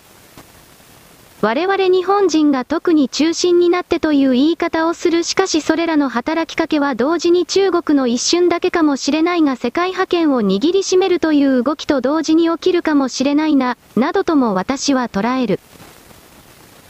[1.42, 15.60] 我々日本人が特に中心になってという言い方をするしかしそれらの働きかけは同時に中国の一瞬だけかもしれないが世界覇権を握りしめるという動きと同時に起きるかもしれないな、などとも私は捉える。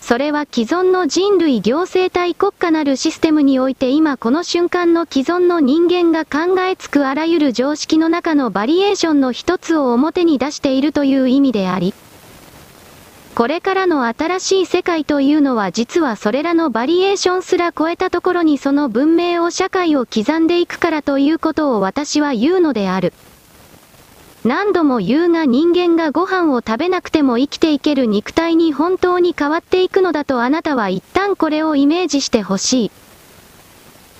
[0.00, 11.92] それは既存の人類行政体国家なるシステムにおいて今この瞬間の既存の人間が考えつくあらゆる常識の中のバリエーションの一つを表に出しているという意味であり、
[13.36, 23.12] これからの新しい世界というのは実はそれらのバリエーションすら超えたところにその文明を社会を刻んでいくからということを私は言うのである。
[24.46, 32.90] 何度も言うが人間がご飯を食べなくても生きていける肉体に本当に変わっていくのだとあなたは一旦これをイメージしてほしい。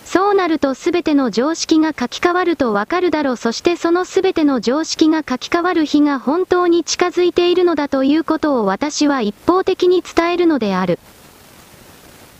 [0.06, 11.00] そうなると全ての常識が書き換わるとわかるだろうそしてその全ての常識が書き換わる日が本当に近づいているのだということを私は一方的に伝えるのである。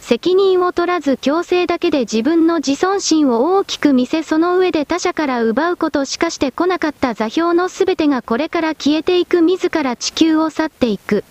[0.00, 11.24] 責任を取らず強制だけで自分の自尊心を大きく見せその上で他者から奪うことしかしてこなかった座標の全てがこれから消えていく自ら地球を去っていく。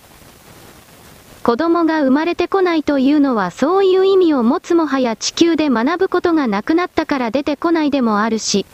[1.45, 8.65] 子供が生まれてこないというのはそういう意味を持つもはや地球で学ぶことがなくなったから出てこないでもあるし。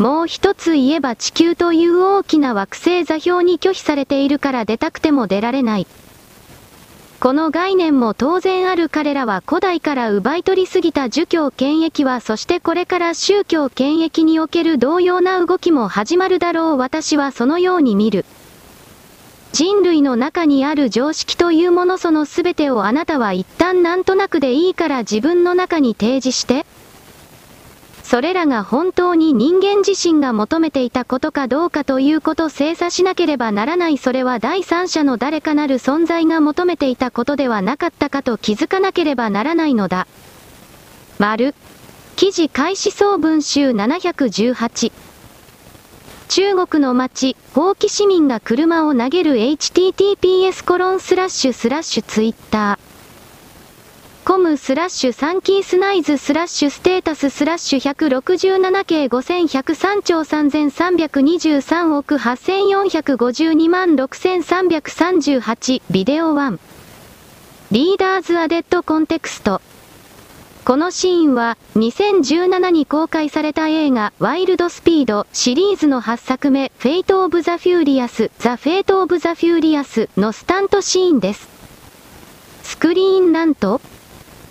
[0.00, 5.86] もう一つ言えば地球という大きな惑星座標に拒否されているから出たくても出られない。
[7.20, 18.24] この概念も当然ある彼らは古代から奪い取りすぎた儒教権益はそしてこれから宗教権益における同様な動きも始まるだろう私はそのように見る。
[19.52, 26.66] 人類の中にある常識というものその全てをあなたは一旦なんとなくでいいから自分の中に提示して。
[28.06, 40.06] それらが本当に人間自身が求めていたことかどうかということ精査しなければならないそれは第三者の誰かなる存在が求めていたことではなかったかと気づかなければならないのだ。
[41.18, 41.56] 丸。
[42.14, 45.05] 記事開始総文集718。
[46.28, 52.96] 中国の街、放棄市民が車を投げる https コロンスラッシュスラッシュツイッター。
[54.26, 66.58] コムスラッシュ3キースナイズスラッシュステータススラッシュ167系5103兆3323億8452万6338ビデオ1
[67.70, 69.60] Readers added context。
[70.66, 81.48] このシーンは、2017に公開された映画、ワイルドスピードシリーズの8作目、 Fate of the Furious、The Fate of the Furious のスタントシーンです。
[82.64, 83.80] Screen Rant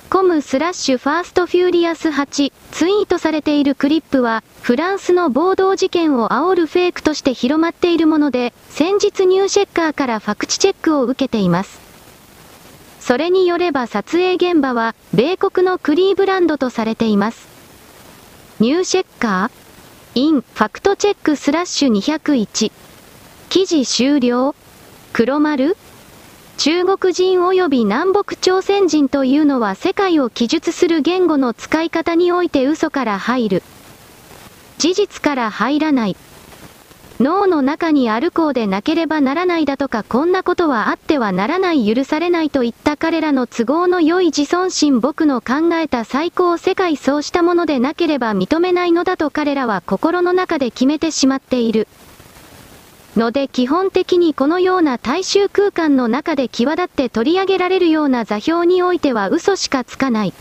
[0.09, 11.84] com slash Fast Furious 8、ツイートされているクリップは、フランスの暴動事件を煽るフェイクとして広まっているもので、先日 Newschecker からファクトチェックを受けています。
[13.05, 17.47] それによれば撮影現場は、米国のクリーブランドとされています。
[18.59, 22.71] Newschecker？in、ファクトチェックスラッシュ201。
[23.49, 24.55] 記事終了？
[25.13, 25.77] 黒丸？
[26.57, 33.63] 中国人及び南北朝鮮人というのは世界を記述する言語の使い方において嘘から入る。
[34.79, 36.17] 事実から入らない。
[37.19, 51.87] 脳の中にあるこうでなければならないだとかこんなことはあってはならない許されないといった彼らの都合の良い自尊心僕の考えた最高世界そうしたものでなければ認めないのだと彼らは心の中で決めてしまっている。
[53.15, 60.33] ので基本的にこのような大衆空間の中で際立って取り上げられるような座標においては嘘しかつかない。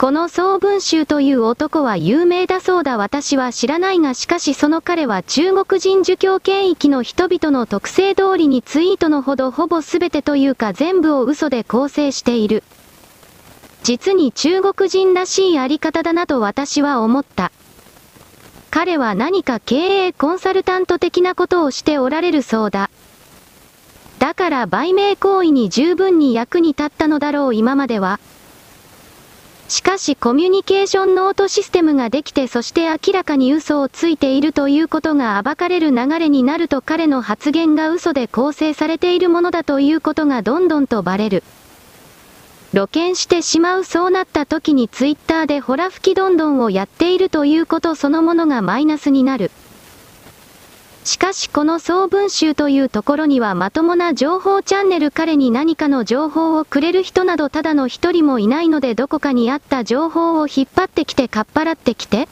[0.00, 12.62] この総文集という男は有名だそうだ私は知らないがしかしその彼は中国人儒教権益の人々の特性通りにツイートのほどほぼ全てというか全部を嘘で構成している。
[13.82, 17.52] 実に中国人らしいあり方だなと私は思った。
[18.70, 22.88] 彼は何か経営コンサルタント的なことをしておられるそうだ。
[24.18, 28.18] だから売名行為に十分に役に立ったのだろう今までは。
[29.70, 41.44] しかしコミュニケーションノートシステムができてそして明らかに嘘をついているということが暴かれる流れになると彼の発言が嘘で構成されているものだということがどんどんとバレる。
[42.72, 49.52] 露見してしまうそうなった時にツイッターでほら吹きどんどんをやっているということそのものがマイナスになる。
[51.04, 62.28] しかしこの総文集というところにはまともな情報チャンネル彼に何かの情報をくれる人などただの一人もいないのでどこかにあった情報を引っ張ってきてかっぱらってきて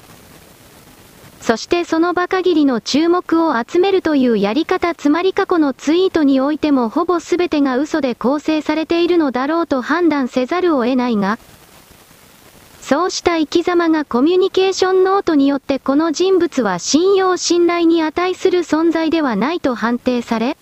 [1.40, 11.38] そしてその場限りの注目を集めるというやり方つまり過去のツイートにおいてもほぼ全てが嘘で構成されているのだろうと判断せざるを得ないが、
[12.89, 20.57] そうした生き様がコミュニケーションノートによってこの人物は信用信頼に値する存在ではないと判定され、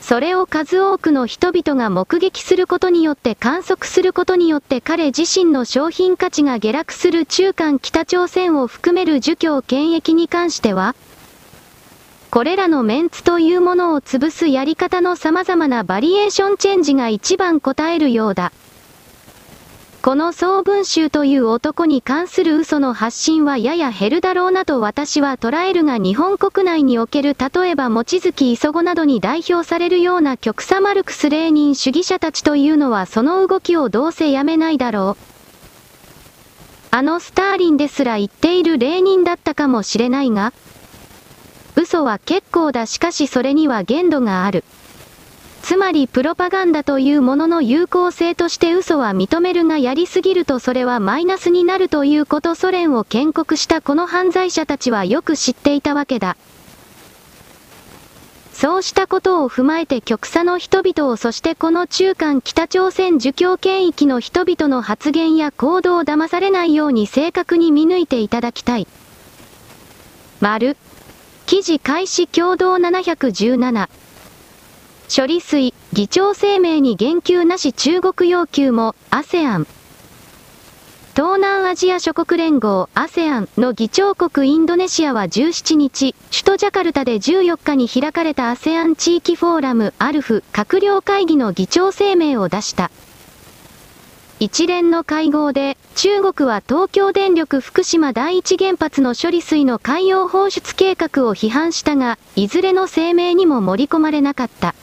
[0.00, 10.94] それを数多くの人々が目撃することによって観測することによって彼自身の商品価値が下落する中間北朝鮮を含める儒教権益に関しては、
[12.30, 18.50] これらのメンツというものを潰すやり方の様々なバリエーションチェンジが一番答えるようだ。
[20.02, 35.24] この総文集という男に関する嘘の発信はやや減るだろうなと私は捉えるが日本国内における例えば望月磯子などに代表されるような極左マルクスレーニン主義者たちというのはその動きをどうせやめないだろう。
[36.92, 40.54] あのスターリンですら言っているレーニンだったかもしれないが、
[41.76, 44.64] 嘘は結構だしかしそれには限度がある。
[45.62, 56.36] つまりプロパガンダというものの有効性として嘘は認めるがやりすぎるとそれはマイナスになるということソ連を建国したこの犯罪者たちはよく知っていたわけだ。
[58.52, 68.86] そうしたことを踏まえて極左の人々をそしてこの中間北朝鮮儒教権益の人々の発言や行動を騙されないように正確に見抜いていただきたい。
[70.40, 70.76] 丸。
[71.46, 73.88] 記事開始共同717。
[75.12, 79.66] 処理水、議長声明に言及なし中国要求も、ASEAN。
[81.16, 92.92] 東南アジア諸国連合 ASEAN の議長国インドネシアは17日、首都ジャカルタで14日に開かれた ASEAN 地域フォーラムアルフ閣僚会議の議長声明を出した。
[94.38, 104.76] 一連の会合で、中国は東京電力福島第一原発の処理水の海洋放出計画を批判したが、いずれの声明にも盛り込まれなかった。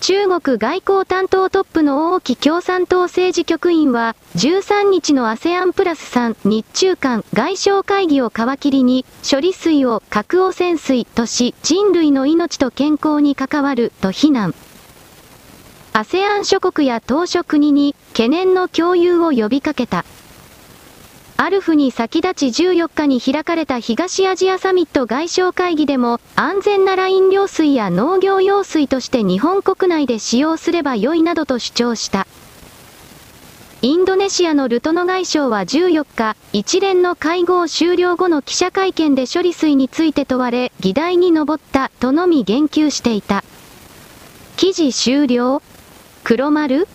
[0.00, 14.54] 中国外交担当トップの王毅共産党政治局員は、13日の ASEAN プラス3日中間外相会議を皮切りに、処理水を核汚染水とし、人類の命と健康に関わると非難。
[15.92, 20.06] ASEAN 諸国や当初国に懸念の共有を呼びかけた。
[21.42, 32.26] アルフに先立ち14日に開かれた東アジアサミット外相会議でも、安全なライン用水や農業用水として日本国内で使用すれば良いなどと主張した。
[33.80, 43.44] インドネシアのルトノ外相は14日、一連の会合終了後の記者会見で処理水について問われ、議題に上ったとのみ言及していた。
[44.58, 45.62] 記事終了
[46.22, 46.86] 黒丸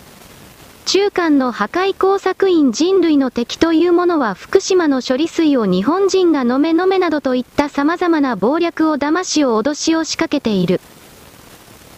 [0.86, 10.80] 中間の破壊工作員人類の敵というものは福島の処理水を日本人が飲め飲めなどといった様々な謀略を騙しを脅しを仕掛けている。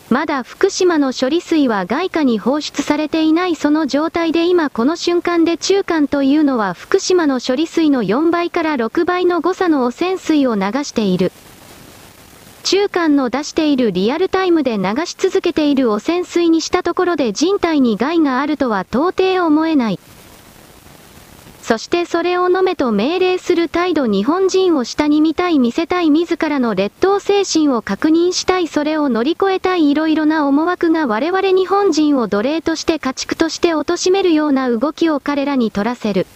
[0.10, 11.34] まだ福島の処理水は外貨に放出されていないその状態で今この瞬間で中間というのは福島の処理水の4倍から6倍の誤差の汚染水を流している。
[12.70, 20.00] 中間の出しているリアルタイムで流し続けている汚染水にしたところで人体に害があるとは到底思えない。
[21.62, 36.28] そしてそれを飲めと命令する態度日本人を下に見たい見せたい自らの劣等精神を確認したいそれを乗り越えたい色々な思惑が我々日本人を奴隷として家畜として貶めるような動きを彼らに取らせる。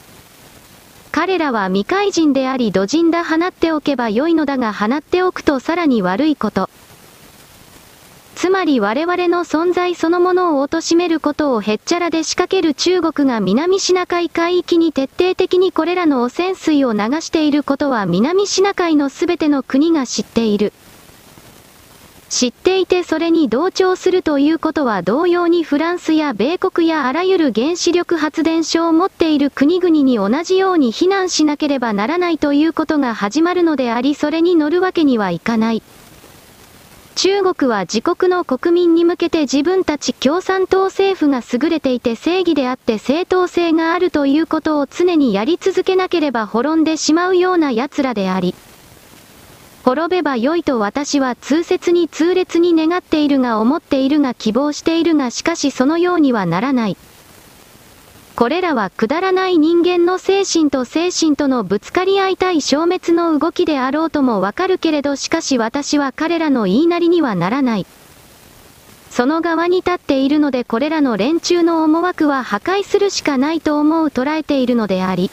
[1.12, 6.70] 彼らは未開人であり土人だ放っておけば良いのだが放っておくとさらに悪いこと。
[8.36, 20.74] つまり我々の存在そのものを貶めることをへっちゃらで仕掛ける中国が南シナ海海域に徹底的にこれらの汚染水を流していることは南シナ海の全ての国が知っている。
[22.32, 35.84] 知っていてそれに同調するということは同様にフランスや米国やあらゆる原子力発電所を持っている国々に同じように非難しなければならないということが始まるのでありそれに乗るわけにはいかない。
[37.16, 48.56] 中国は自国の国民に向けて自分たち共産党政府が優れていて正義であって正当性があるということを常にやり続けなければ滅んでしまうような奴らであり。
[49.84, 56.98] 滅べば良いと私は痛切に痛烈に願っているが思っているが希望しているがしかしそのようにはならない。
[58.36, 67.88] これらはくだらない人間の精神と精神とのぶつかり合いたい消滅の動きであろうともわかるけれどしかし私は彼らの言いなりにはならない。
[69.10, 75.32] その側に立っているのでこれらの連中の思惑は破壊するしかないと思う捉えているのであり。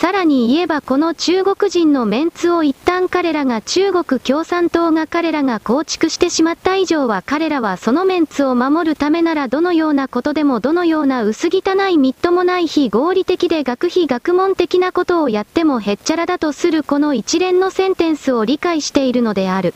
[0.00, 19.74] さらに言えばこの中国人のメンツを一旦彼らが中国共産党が彼らが構築してしまった以上は彼らはそのメンツを守るためならどのようなことでもどのような薄汚いみっともない非合理的で学費学問的なことをやってもへっちゃらだとするこの一連のセンテンスを理解しているのである。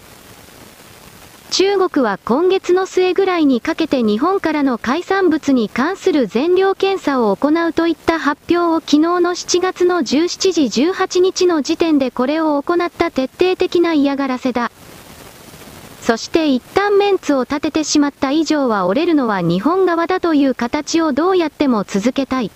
[1.51, 14.73] 中国は今月の末ぐらいにかけて日本からの海産物に関する全量検査を行うといった発表を昨日の7月の17時18日の時点でこれを行った徹底的な嫌がらせだ。
[16.01, 22.51] そして一旦メンツを立ててしまった以上は折れるのは日本側だという形をどうやっても続けたい。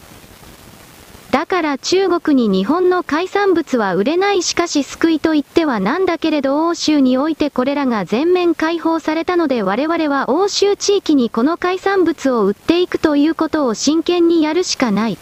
[1.30, 15.18] だから中国に日本の海産物は売れないしかし救いと言ってはなんだけれど欧州においてこれらが全面解放されたので我々は欧州地域にこの海産物を売っていくということを真剣にやるしかない。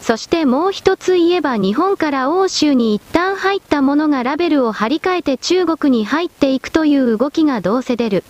[0.00, 8.24] そしてもう一つ言えば日本から欧州に一旦入ったものがラベルを張り替えて中国に入っていくという動きがどうせ出る。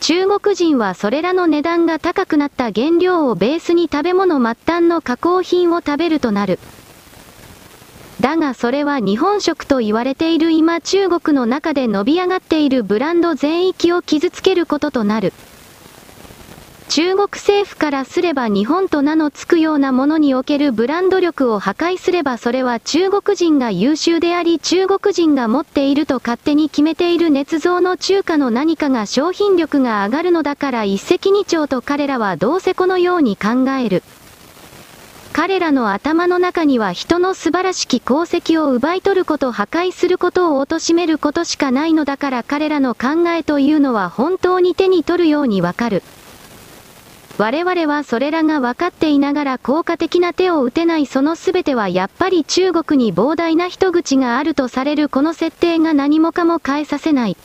[0.00, 6.58] 中国人はそれらの値段が高くなった原料をベースに食べ物末端の加工品を食べるとなる。
[8.20, 15.32] だがそれは日本食と言われている今中国の中で伸び上がっているブランド全域を傷つけることとなる。
[16.88, 34.02] 中国政府からすれば日本と名の付くようなものにおけるブランド力を破壊すればそれは中国人が優秀であり中国人が持っていると勝手に決めている捏造の中華の何かが商品力が上がるのだから一石二鳥と彼らはどうせこのように考える。
[35.32, 46.02] 彼らの頭の中には人の素晴らしき功績を奪い取ること破壊することを貶めることしかないのだから彼らの考えというのは本当に手に取るようにわかる。
[47.38, 57.36] 我々はそれらが分かっていながら効果的な手を打てないその全てはやっぱり中国に膨大な人口があるとされるこの設定が何もかも変えさせない。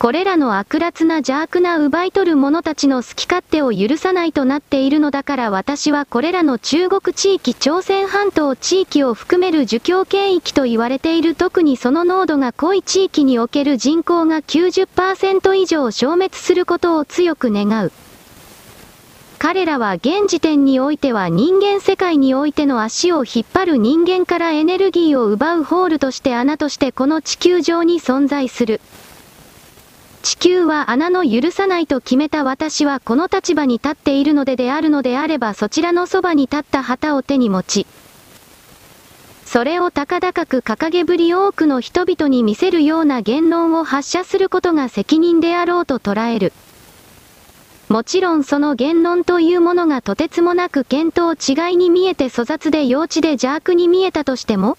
[0.00, 17.92] これらの悪辣な邪悪な奪い取る者たちの好き勝手を許さないとなっているのだから私はこれらの中国地域朝鮮半島地域を含める儒教圏域と言われている特にその濃度が濃い地域における人口が90%以上消滅することを強く願う。
[19.42, 28.80] 彼らは現時点においては人間世界においての足を引っ張る人間からエネルギーを奪うホールとして穴としてこの地球上に存在する。
[30.22, 37.86] 地球は穴の許さないと決めた私はこの立場に立っているのでであるのであればそちらのそばに立った旗を手に持ち、
[39.44, 46.52] それを高々く掲げぶり多くの人々に見せるような言論を発射することが責任であろうと捉える。
[47.88, 54.78] もちろんその言論というものがとてつもなく見当違いに見えて粗雑で幼稚で邪悪に見えたとしても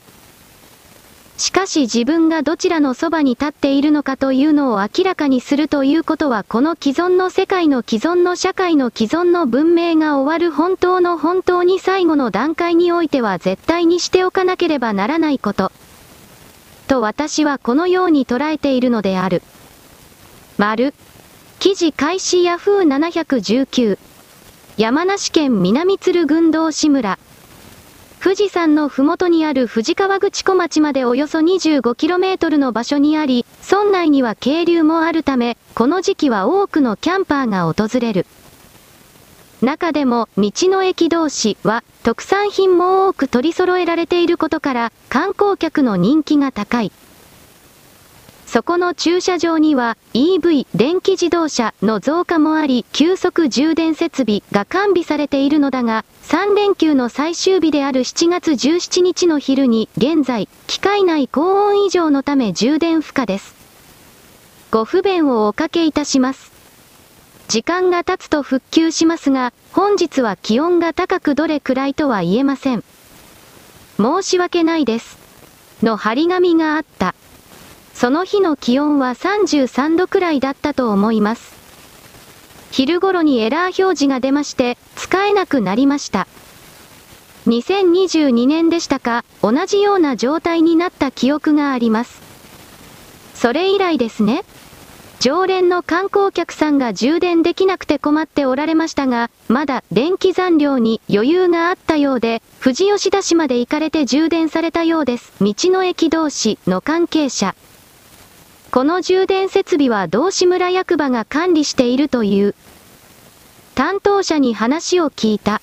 [1.37, 15.71] しかし自分がどちらのそばに立っているのかというのを明らかにするということはこの既存の世界の既存の社会の既存の文明が終わる本当の本当に最後の段階においては絶対にしておかなければならないこと。
[16.87, 19.41] と私はこのように捉えているのである。
[20.57, 20.93] 丸。
[21.63, 23.97] 記事開始ヤフー719。
[24.75, 27.17] 山梨県南鶴郡道志村。
[28.21, 38.25] 富士山のふもとにある富士川口湖町までおよそ 25km の場所にあり、村内には渓流もあるため、この時期は多くのキャンパーが訪れる。
[39.61, 46.91] 中でも、道の駅同士は、特産品も多く取り揃えられていることから、観光客の人気が高い。
[48.53, 63.55] そこの駐車場には EV 電気自動車の増加もあり、急速充電設備が完備されているのだが、3連休の最終日である7月17日の昼に、現在、機械内高温異常のため充電不可です。
[64.69, 66.51] ご不便をおかけいたします。
[67.47, 72.83] 時間が経つと復旧しますが、本日は気温が高くどれくらいとは言えません。
[73.97, 75.17] 申し訳ないです。
[75.81, 77.15] の張り紙があった。
[77.93, 81.53] その日の気温は33度くらいだったと思います。
[82.71, 86.27] 昼頃にエラー表示が出まして、使えなくなりました。
[87.47, 92.21] 2022年でしたか、同じような状態になった記憶があります。
[93.35, 94.43] それ以来ですね。
[95.19, 105.31] 常連の観光客さんが充電できなくて困っておられましたが、まだ電気残量に余裕があったようで、富士吉田市まで行かれて充電されたようです。
[105.39, 107.55] 道の駅同士の関係者。
[108.73, 112.55] この充電設備は道志村役場が管理しているという。
[113.75, 115.61] 担当者に話を聞いた。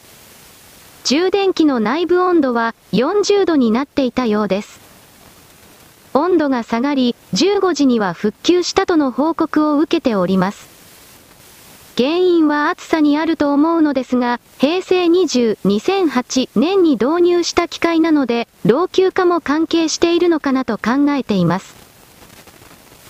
[1.02, 4.78] 充電器の内部温度は40度になっていたようです。
[6.14, 10.68] 温度が下がり、15時には復旧したとの報告を受けております。
[11.96, 21.79] 原因は暑さにあると思うのですが、平成20、2008年に導入した機械なので、老朽化も関係しているのかなと考えています。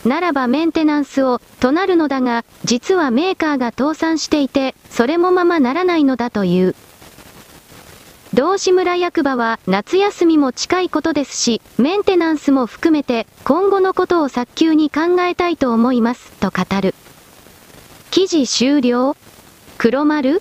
[0.04, 6.74] ならばメンテナンスを、となるのだが、実はメーカーが倒産していて、それもままならないのだという。
[8.32, 16.94] 道志村役場は夏休みも近いことですし、メンテナンスも含めて今後のことを早急に考えたいと思います、と語る。
[18.10, 19.16] 記事終了
[19.78, 20.40] 黒丸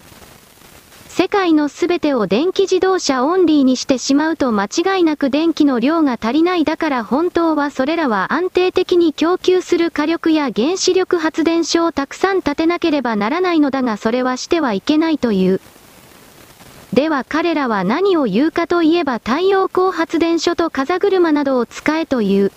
[1.09, 15.59] 世界のすべてを電気自動車オンリーにしてしまうと間違いなく電気の量が足りないだから本当はそれらは安定的に供給する火力や原子力発電所をたくさん建てなければならないのだがそれはしてはいけないという。
[16.93, 22.51] では彼らは何を言うかといえば太陽光発電所と風車などを使えという。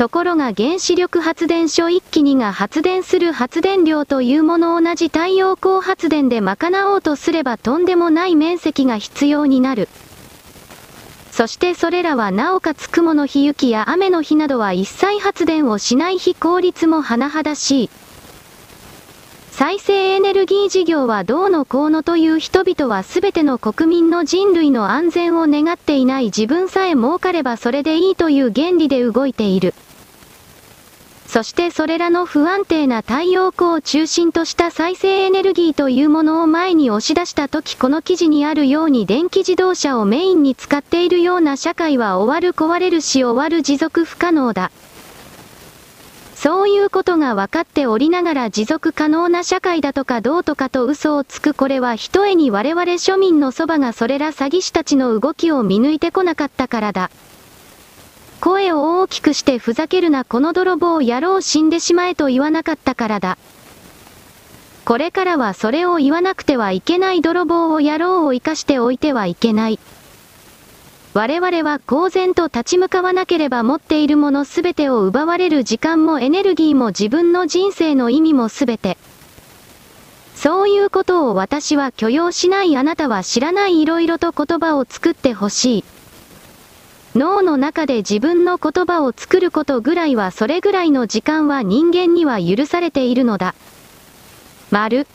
[0.00, 9.90] ところが原子力発電所1機2が発電する発電量というものを同じ太陽光発電で賄おうとすればとんでもない面積が必要になる。
[11.30, 17.90] そしてそれらはなおかつ雲の日雪や雨の日などは一切発電をしない非効率も甚だしい。
[19.50, 29.74] 再生エネルギー事業はどうのこうのという人々はすべての国民の人類の安全を願っていない自分さえ儲かればそれでいいという原理で動いている。
[31.30, 44.72] そしてそれらの不安定な太陽光を中心とした再生エネルギーというものを前に押し出した時この記事にあるように電気自動車をメインに使っているような社会は終わる壊れるし終わる持続不可能だ。
[46.34, 57.10] そういうことが分かっておりながら持続可能な社会だとかどうとかと嘘をつくこれはひとえに我々庶民のそばがそれら詐欺師たちの動きを見抜いてこなかったからだ。
[58.40, 63.36] 声を大きくしてふざけるなこの泥棒野郎死んでしまえと言わなかったからだ。
[64.86, 69.78] これからはそれを言わなくてはいけない泥棒を野郎を生かしておいてはいけない。
[71.12, 78.96] 我々は公然と立ち向かわなければ持っているものすべてを奪われる時間もエネルギーも自分の人生の意味もすべて。
[80.34, 85.84] そういうことを私は許容しないあなたは知らない色々と言葉を作ってほしい。
[87.14, 93.54] 脳の中で自分の言葉を作ることぐらいはそれぐらいの時間は人間には許されているのだ。
[94.70, 95.06] 丸。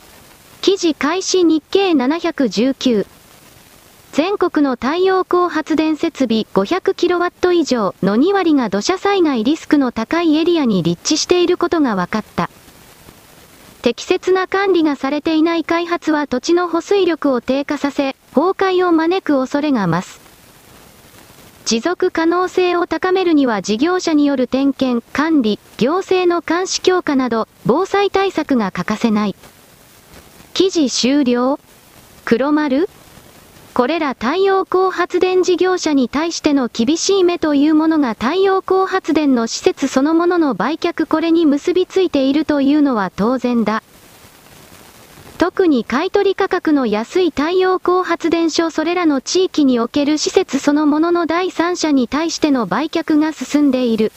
[0.62, 3.06] 記事開始日経719。
[4.12, 12.50] 全国の太陽光発電設備 500kW 以上の2割が土砂災害リスクの高いエリアに立地していることが分かった。
[13.82, 20.25] 適切な管理がされていない開発は土地の保水力を低下させ、崩壊を招く恐れが増す。
[21.66, 29.36] 持続可能性を高めるには事業者による点検、管理、行政の監視強化など、防災対策が欠かせない。
[30.54, 31.60] 記事終了
[32.24, 32.88] 黒丸
[33.74, 43.84] これら太陽光発電事業者に対しての厳しい目というものが太陽光発電の施設そのものの売却これに結びついているというのは当然だ。
[45.38, 54.12] 特に買取価格の安い太陽光発電所それらの地域における施設そのものの第三者に対しての売却が進んでいる。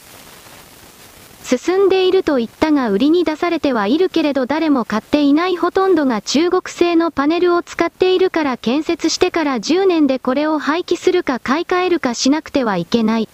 [1.42, 13.30] 進んでいると言ったが売りに出されてはいるけれど誰も買っていないほとんどが中国製のパネルを使っているから建設してから10年でこれを廃棄するか買い替えるかしなくてはいけない。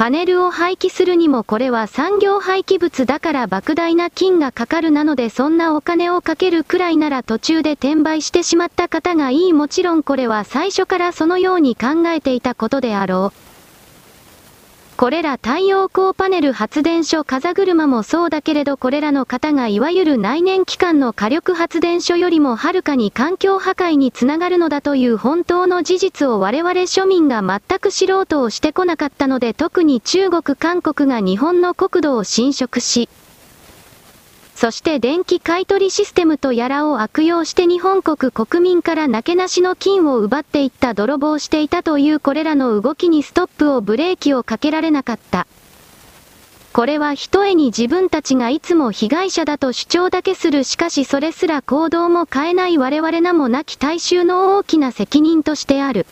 [0.00, 13.49] パネルを廃棄するにもこれは産業廃棄物だから莫大な金がかかるなのでそんなお金をかけるくらいなら途中で転売してしまった方がいいもちろんこれは最初からそのように考えていたことであろう。
[15.00, 33.08] これら太陽光パネル発電所風車もそうだけれどこれらの方がいわゆる内燃機関の火力発電所よりもはるかに環境破壊につながるのだという本当の事実を我々庶民が全く知ろうとをしてこなかったので特に中国韓国が日本の国土を侵食し、
[34.60, 45.46] そして電気買取システムとやらを悪用して日本国国民からなけなしの金を奪っていった泥棒していたというこれらの動きにストップをブレーキをかけられなかった。
[46.74, 56.04] これは一重に自分たちがいつも被害者だと主張だけするしかしそれすら行動も変えない我々名もなき大衆の大きな責任としてある。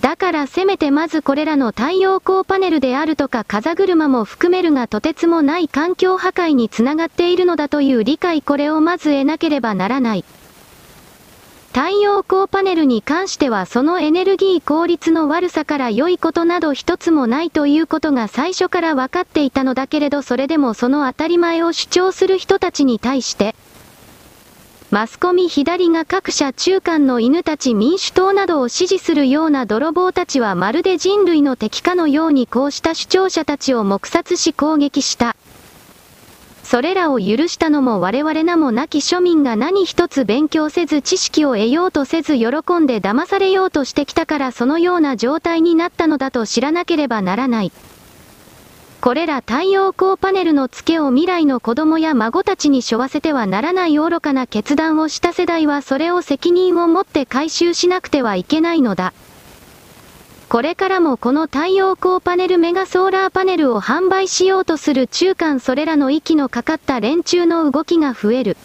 [0.00, 10.24] だからせめてまずこれらの太陽光パネルであるとか風車も含めるがとてつもない環境破壊につながっているのだという理解これをまず得なければならない。
[11.72, 23.54] 太陽光パネルに関してはそのエネルギー効率の悪さから良いことなど一つもないということが最初から分かっていたのだけれどそれでもその当たり前を主張する人たちに対して、
[24.90, 35.36] マスコミ左が各社中間の犬たち民主党などを支持するような泥棒たちはまるで人類の敵かのようにこうした主張者たちを黙殺し攻撃した。
[36.64, 42.46] それらを許したのも我々名もなき庶民が何一つ勉強せず知識を得ようとせず喜
[42.80, 47.72] んで騙されようとしてきたからそのような状態になったのだと知らなければならない。
[49.00, 59.14] これら太陽光パネルの付けを未来の子供や孫たちに背負わせてはならない愚かな決断をした世代はそれを責任を持って回収しなくてはいけないのだ。
[60.50, 68.58] これからもこの太陽光パネルメガソーラーパネルを販売しようとする中間それらの息のかかった連中の動きが増える。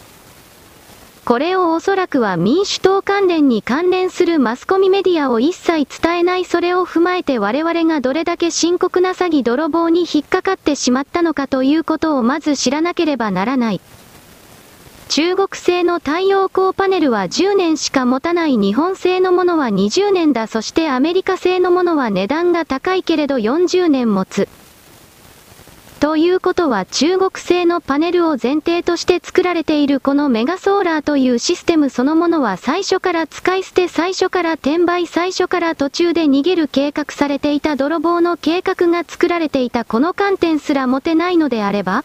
[1.26, 13.80] これをおそらくは民主党関連に関連するマスコミメディアを一切伝えないそれを踏まえて我々がどれだけ深刻な詐欺泥棒に引っかかってしまったのかということをまず知らなければならない。
[15.08, 24.48] 中国製の太陽光パネルは10年しか持たない日本製のものは20年だそしてアメリカ製のものは値段が高いけれど40年持つ。
[26.00, 42.04] ということは中国製のパネルを前提として作られているこのメガソーラーというシステムそのものは最初から使い捨て最初から転売最初から途中で逃げる計画されていた泥棒の計画が作られていたこの観点すら持てないのであれば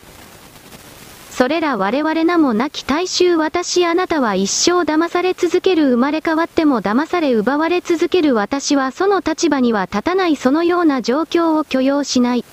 [1.30, 12.46] それら我々名もなき大衆私あなたは一生騙され続ける生まれ変わっても騙され奪われ続ける私はその立場には立たないそのような状況を許容しない。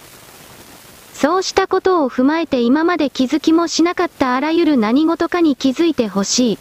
[1.21, 6.59] そうしたことを踏まえて今まで気づきもしなかったあらゆる何事かに気づいてほしい。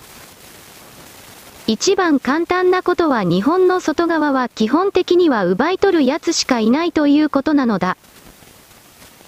[1.67, 7.97] 一番簡単なことは日本の外側は基本的には奪い取る奴しかいないということなのだ。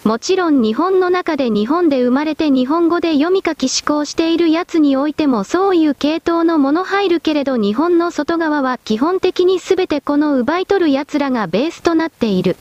[0.03, 12.55] もちろん日本の中で日本で生まれて日本語で読み書き思考している奴においてもそういう系統のもの入るけれど日本の外側は基本的に全てこの奪い取る奴らがベースとなっている。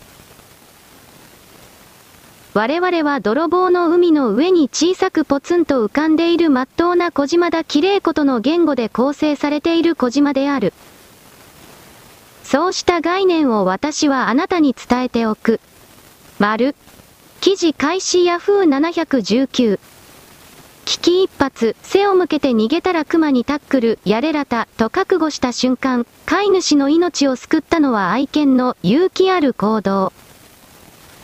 [2.58, 10.72] 我々は泥棒の海の上に小さくポツンと浮かんでいる真っ当な小島だ綺麗ことの言語で構成されている小島である。
[12.42, 15.60] そうした概念を私はあなたに伝えておく。
[16.40, 16.74] 丸。
[17.40, 19.78] 記事開始ヤフー719。
[20.84, 30.12] 危機一髪、背を向けて逃げたら熊にタックル、やれらた、と覚悟した瞬間、飼い主の命を救ったのは愛犬の勇気ある行動。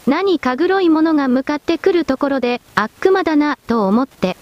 [0.06, 4.36] 何か黒いものが向かってくるところで、あっくまだな、と思って。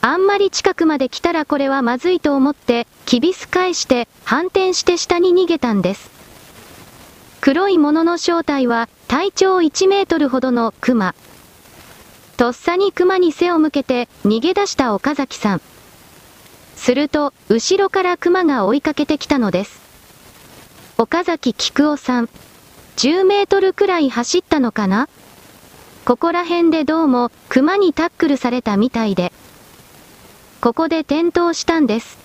[0.00, 6.10] あんまり近くまで来たらこれはまずいと思って、キビス返して、反転して下に逃げたんです。
[7.40, 11.14] 黒いものの正体は、体長1メートルほどのクマ。
[12.36, 15.60] とっさにクマに背を向けて、逃げ出した岡崎さん。
[16.76, 19.80] すると、後ろからクマが追いかけてきたのです。
[20.96, 22.28] 岡崎菊夫さん。
[22.98, 25.08] 10メートルくらい走ったのかな？
[26.04, 29.32] ここら辺でどうも、熊にタックルされたみたいで。
[30.60, 32.18] ここで転倒したんです。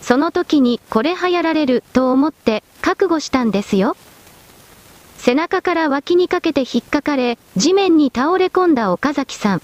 [0.00, 3.94] その時に、これ流行られる、と思って、覚悟したんですよ。
[5.18, 9.62] 背中から脇にかけて引っかかれ、地面に倒れ込んだ岡崎さん。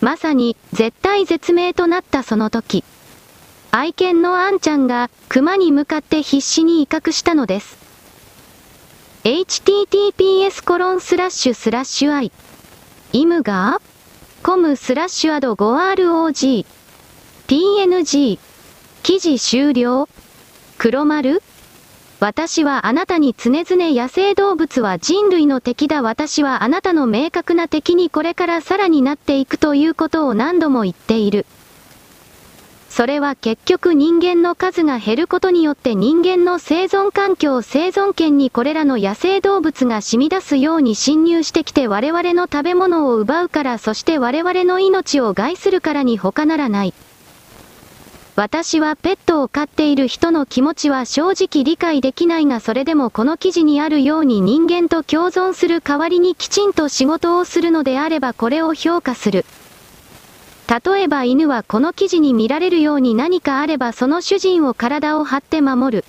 [0.00, 2.84] まさに、絶対絶命となったその時。
[3.70, 7.83] 愛犬のあんちゃんが、熊に向かって必死に威嚇したのです。
[9.24, 12.30] Https コロンスラッシュスラッシュ i
[13.14, 13.24] イ。
[13.24, 16.66] ムガーコムスラッシュアド 5ROG
[17.46, 18.38] png
[19.02, 20.10] 記事終了。
[20.76, 21.42] 黒丸。
[22.20, 26.02] 私はあなたに常々野生動物は人類の敵だ。
[26.02, 31.46] 私はあなたの明確な敵にこれからさらになっていくということを何度も言っている。
[32.96, 46.94] それは結局人間の数が減ることによって人間の生存環境生存権にこれらの野生動物が染み出すように侵入してきて我々の食べ物を奪うからそして我々の命を害するからに他ならない。
[48.36, 59.44] 私はペットを飼っている人の気持ちは正直理解できないがそれでもこの記事にあるように人間と共存する代わりにきちんと仕事をするのであればこれを評価する。
[60.68, 66.04] 例えば犬はこの記事に見られるように何かあればその主人を体を張って守る。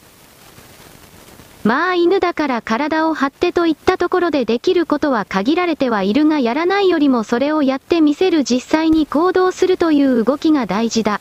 [1.65, 11.19] まあ犬だから体を張ってといったところでできることは限られてはいるがやらないよりもそれをやってみせる実際に行動するという動きが大事だ。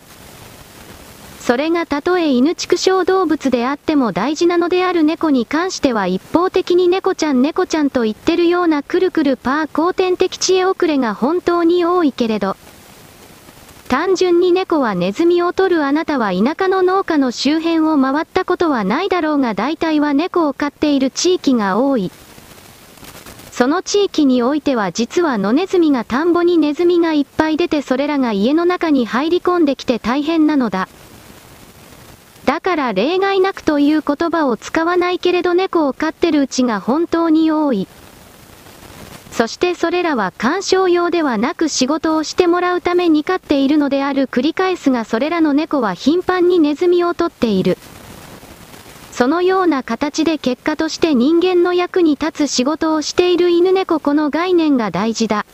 [1.41, 12.57] それがたとえ犬畜生動物であっても大事なのである猫に関しては一方的に猫ちゃん猫ちゃんと言ってるようなくるくるパー後天的知恵遅れが本当に多いけれど。
[13.89, 22.11] 単純に猫はネズミを取るあなたは田舎の農家の周辺を回ったことはないだろうが大体は猫を飼っている地域が多い。
[23.53, 30.89] その地域においては実は野ネズミが田んぼにネズミがいっぱい出てそれらが家の中に入り込んできて大変なのだ。
[32.47, 37.87] だから例外なくという言葉を使わないけれど猫を飼ってるうちが本当に多い。
[39.37, 47.77] そしてそれらは鑑賞用ではなく仕事をしてもらうために飼っているのである繰り返すがそれらの猫は頻繁にネズミを取っている。
[49.11, 55.47] そのような形で結果として人間の役に立つ仕事をしている犬猫この概念が大事だ。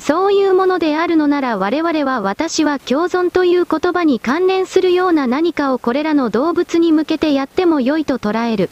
[0.00, 8.70] そういうものであるのなら我々は私は共存という言葉に関連するような何かをこれらの動物に向けてやっても良いと捉える。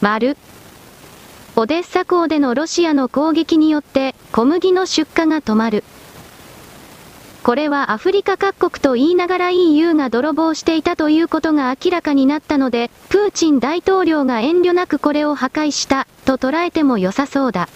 [0.00, 0.38] 丸。
[1.56, 5.84] オデッサ港でのロシアの攻撃によって小麦の出荷が止まる。
[7.44, 17.68] これはアフリカ各国と言いながら EU が泥棒していたということが明らかになったので、プーチン大統領が遠慮なくこれを破壊した、と捉えても良さそうだ。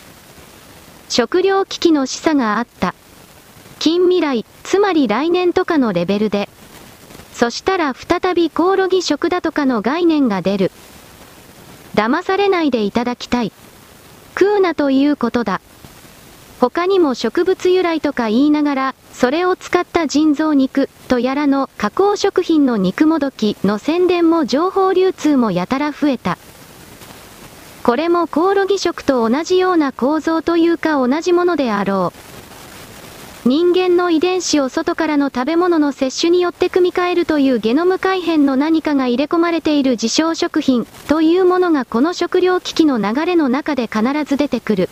[1.09, 2.95] 食糧危機の示唆があった。
[3.79, 6.49] 近未来、つまり来年とかのレベルで。
[7.33, 10.73] そしたら再びコオロギ食だとかの概念が出る。
[11.95, 13.53] 騙されないでいただきたい。
[14.39, 15.61] 食うなということだ。
[16.61, 26.39] 他にも植物由来とか言いながら、それを使った腎臓肉とやらの加工食品の肉もどきの宣伝も情報流通もやたら増えた。
[27.83, 32.38] これもコオロギ食と同じような構造というか同じものであろう。
[33.49, 44.91] 人間の遺伝子を外からの食べ物の摂取によって組み換えるというゲノム改変の何かが入れ込まれている自称食品というものがこの食糧危機の流れの中で必ず出てくる。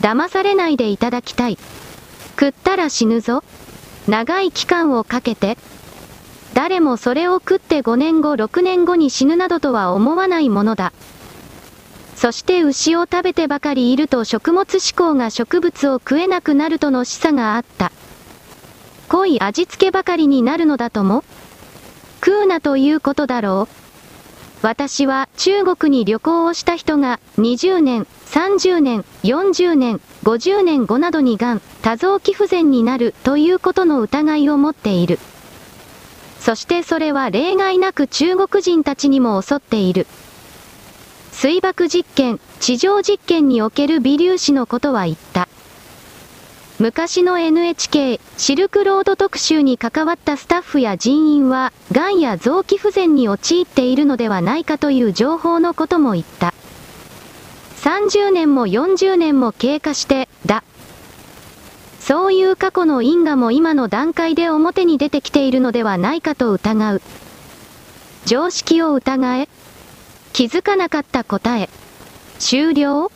[0.00, 1.58] 騙されないでいただきたい。
[2.38, 3.42] 食ったら死ぬぞ。
[4.06, 5.58] 長い期間をかけて。
[6.54, 10.92] 誰もそれを食って5年後6年後に死ぬなどとは思わないものだ。
[12.22, 17.90] そして牛を食べてばかりいると食物志向が植物を食えなくなるとの示唆があった。
[19.08, 21.24] 濃い味付けばかりになるのだとも
[22.24, 24.64] 食うなということだろう。
[24.64, 35.18] 私は中国に旅行をした人が20年、30年、40年、50年後などにがん、多臓器不全になるということの疑いを持っている。
[36.38, 40.06] そしてそれは例外なく中国人たちにも襲っている。
[41.32, 45.48] 水爆実験、地上実験における微粒子のことは言った。
[46.78, 56.54] 昔の NHK シルクロード特集に関わったスタッフや人員は、癌や臓器不全に陥っているのではないかという情報のことも言った。
[57.82, 60.62] 30年も40年も経過して、だ。
[62.00, 67.02] そういう過去の因果も今の段階で表に出てきているのではないかと疑う。
[68.24, 69.48] 常識を疑え
[70.32, 71.68] 気づかなかった答え。
[72.38, 73.10] 終了？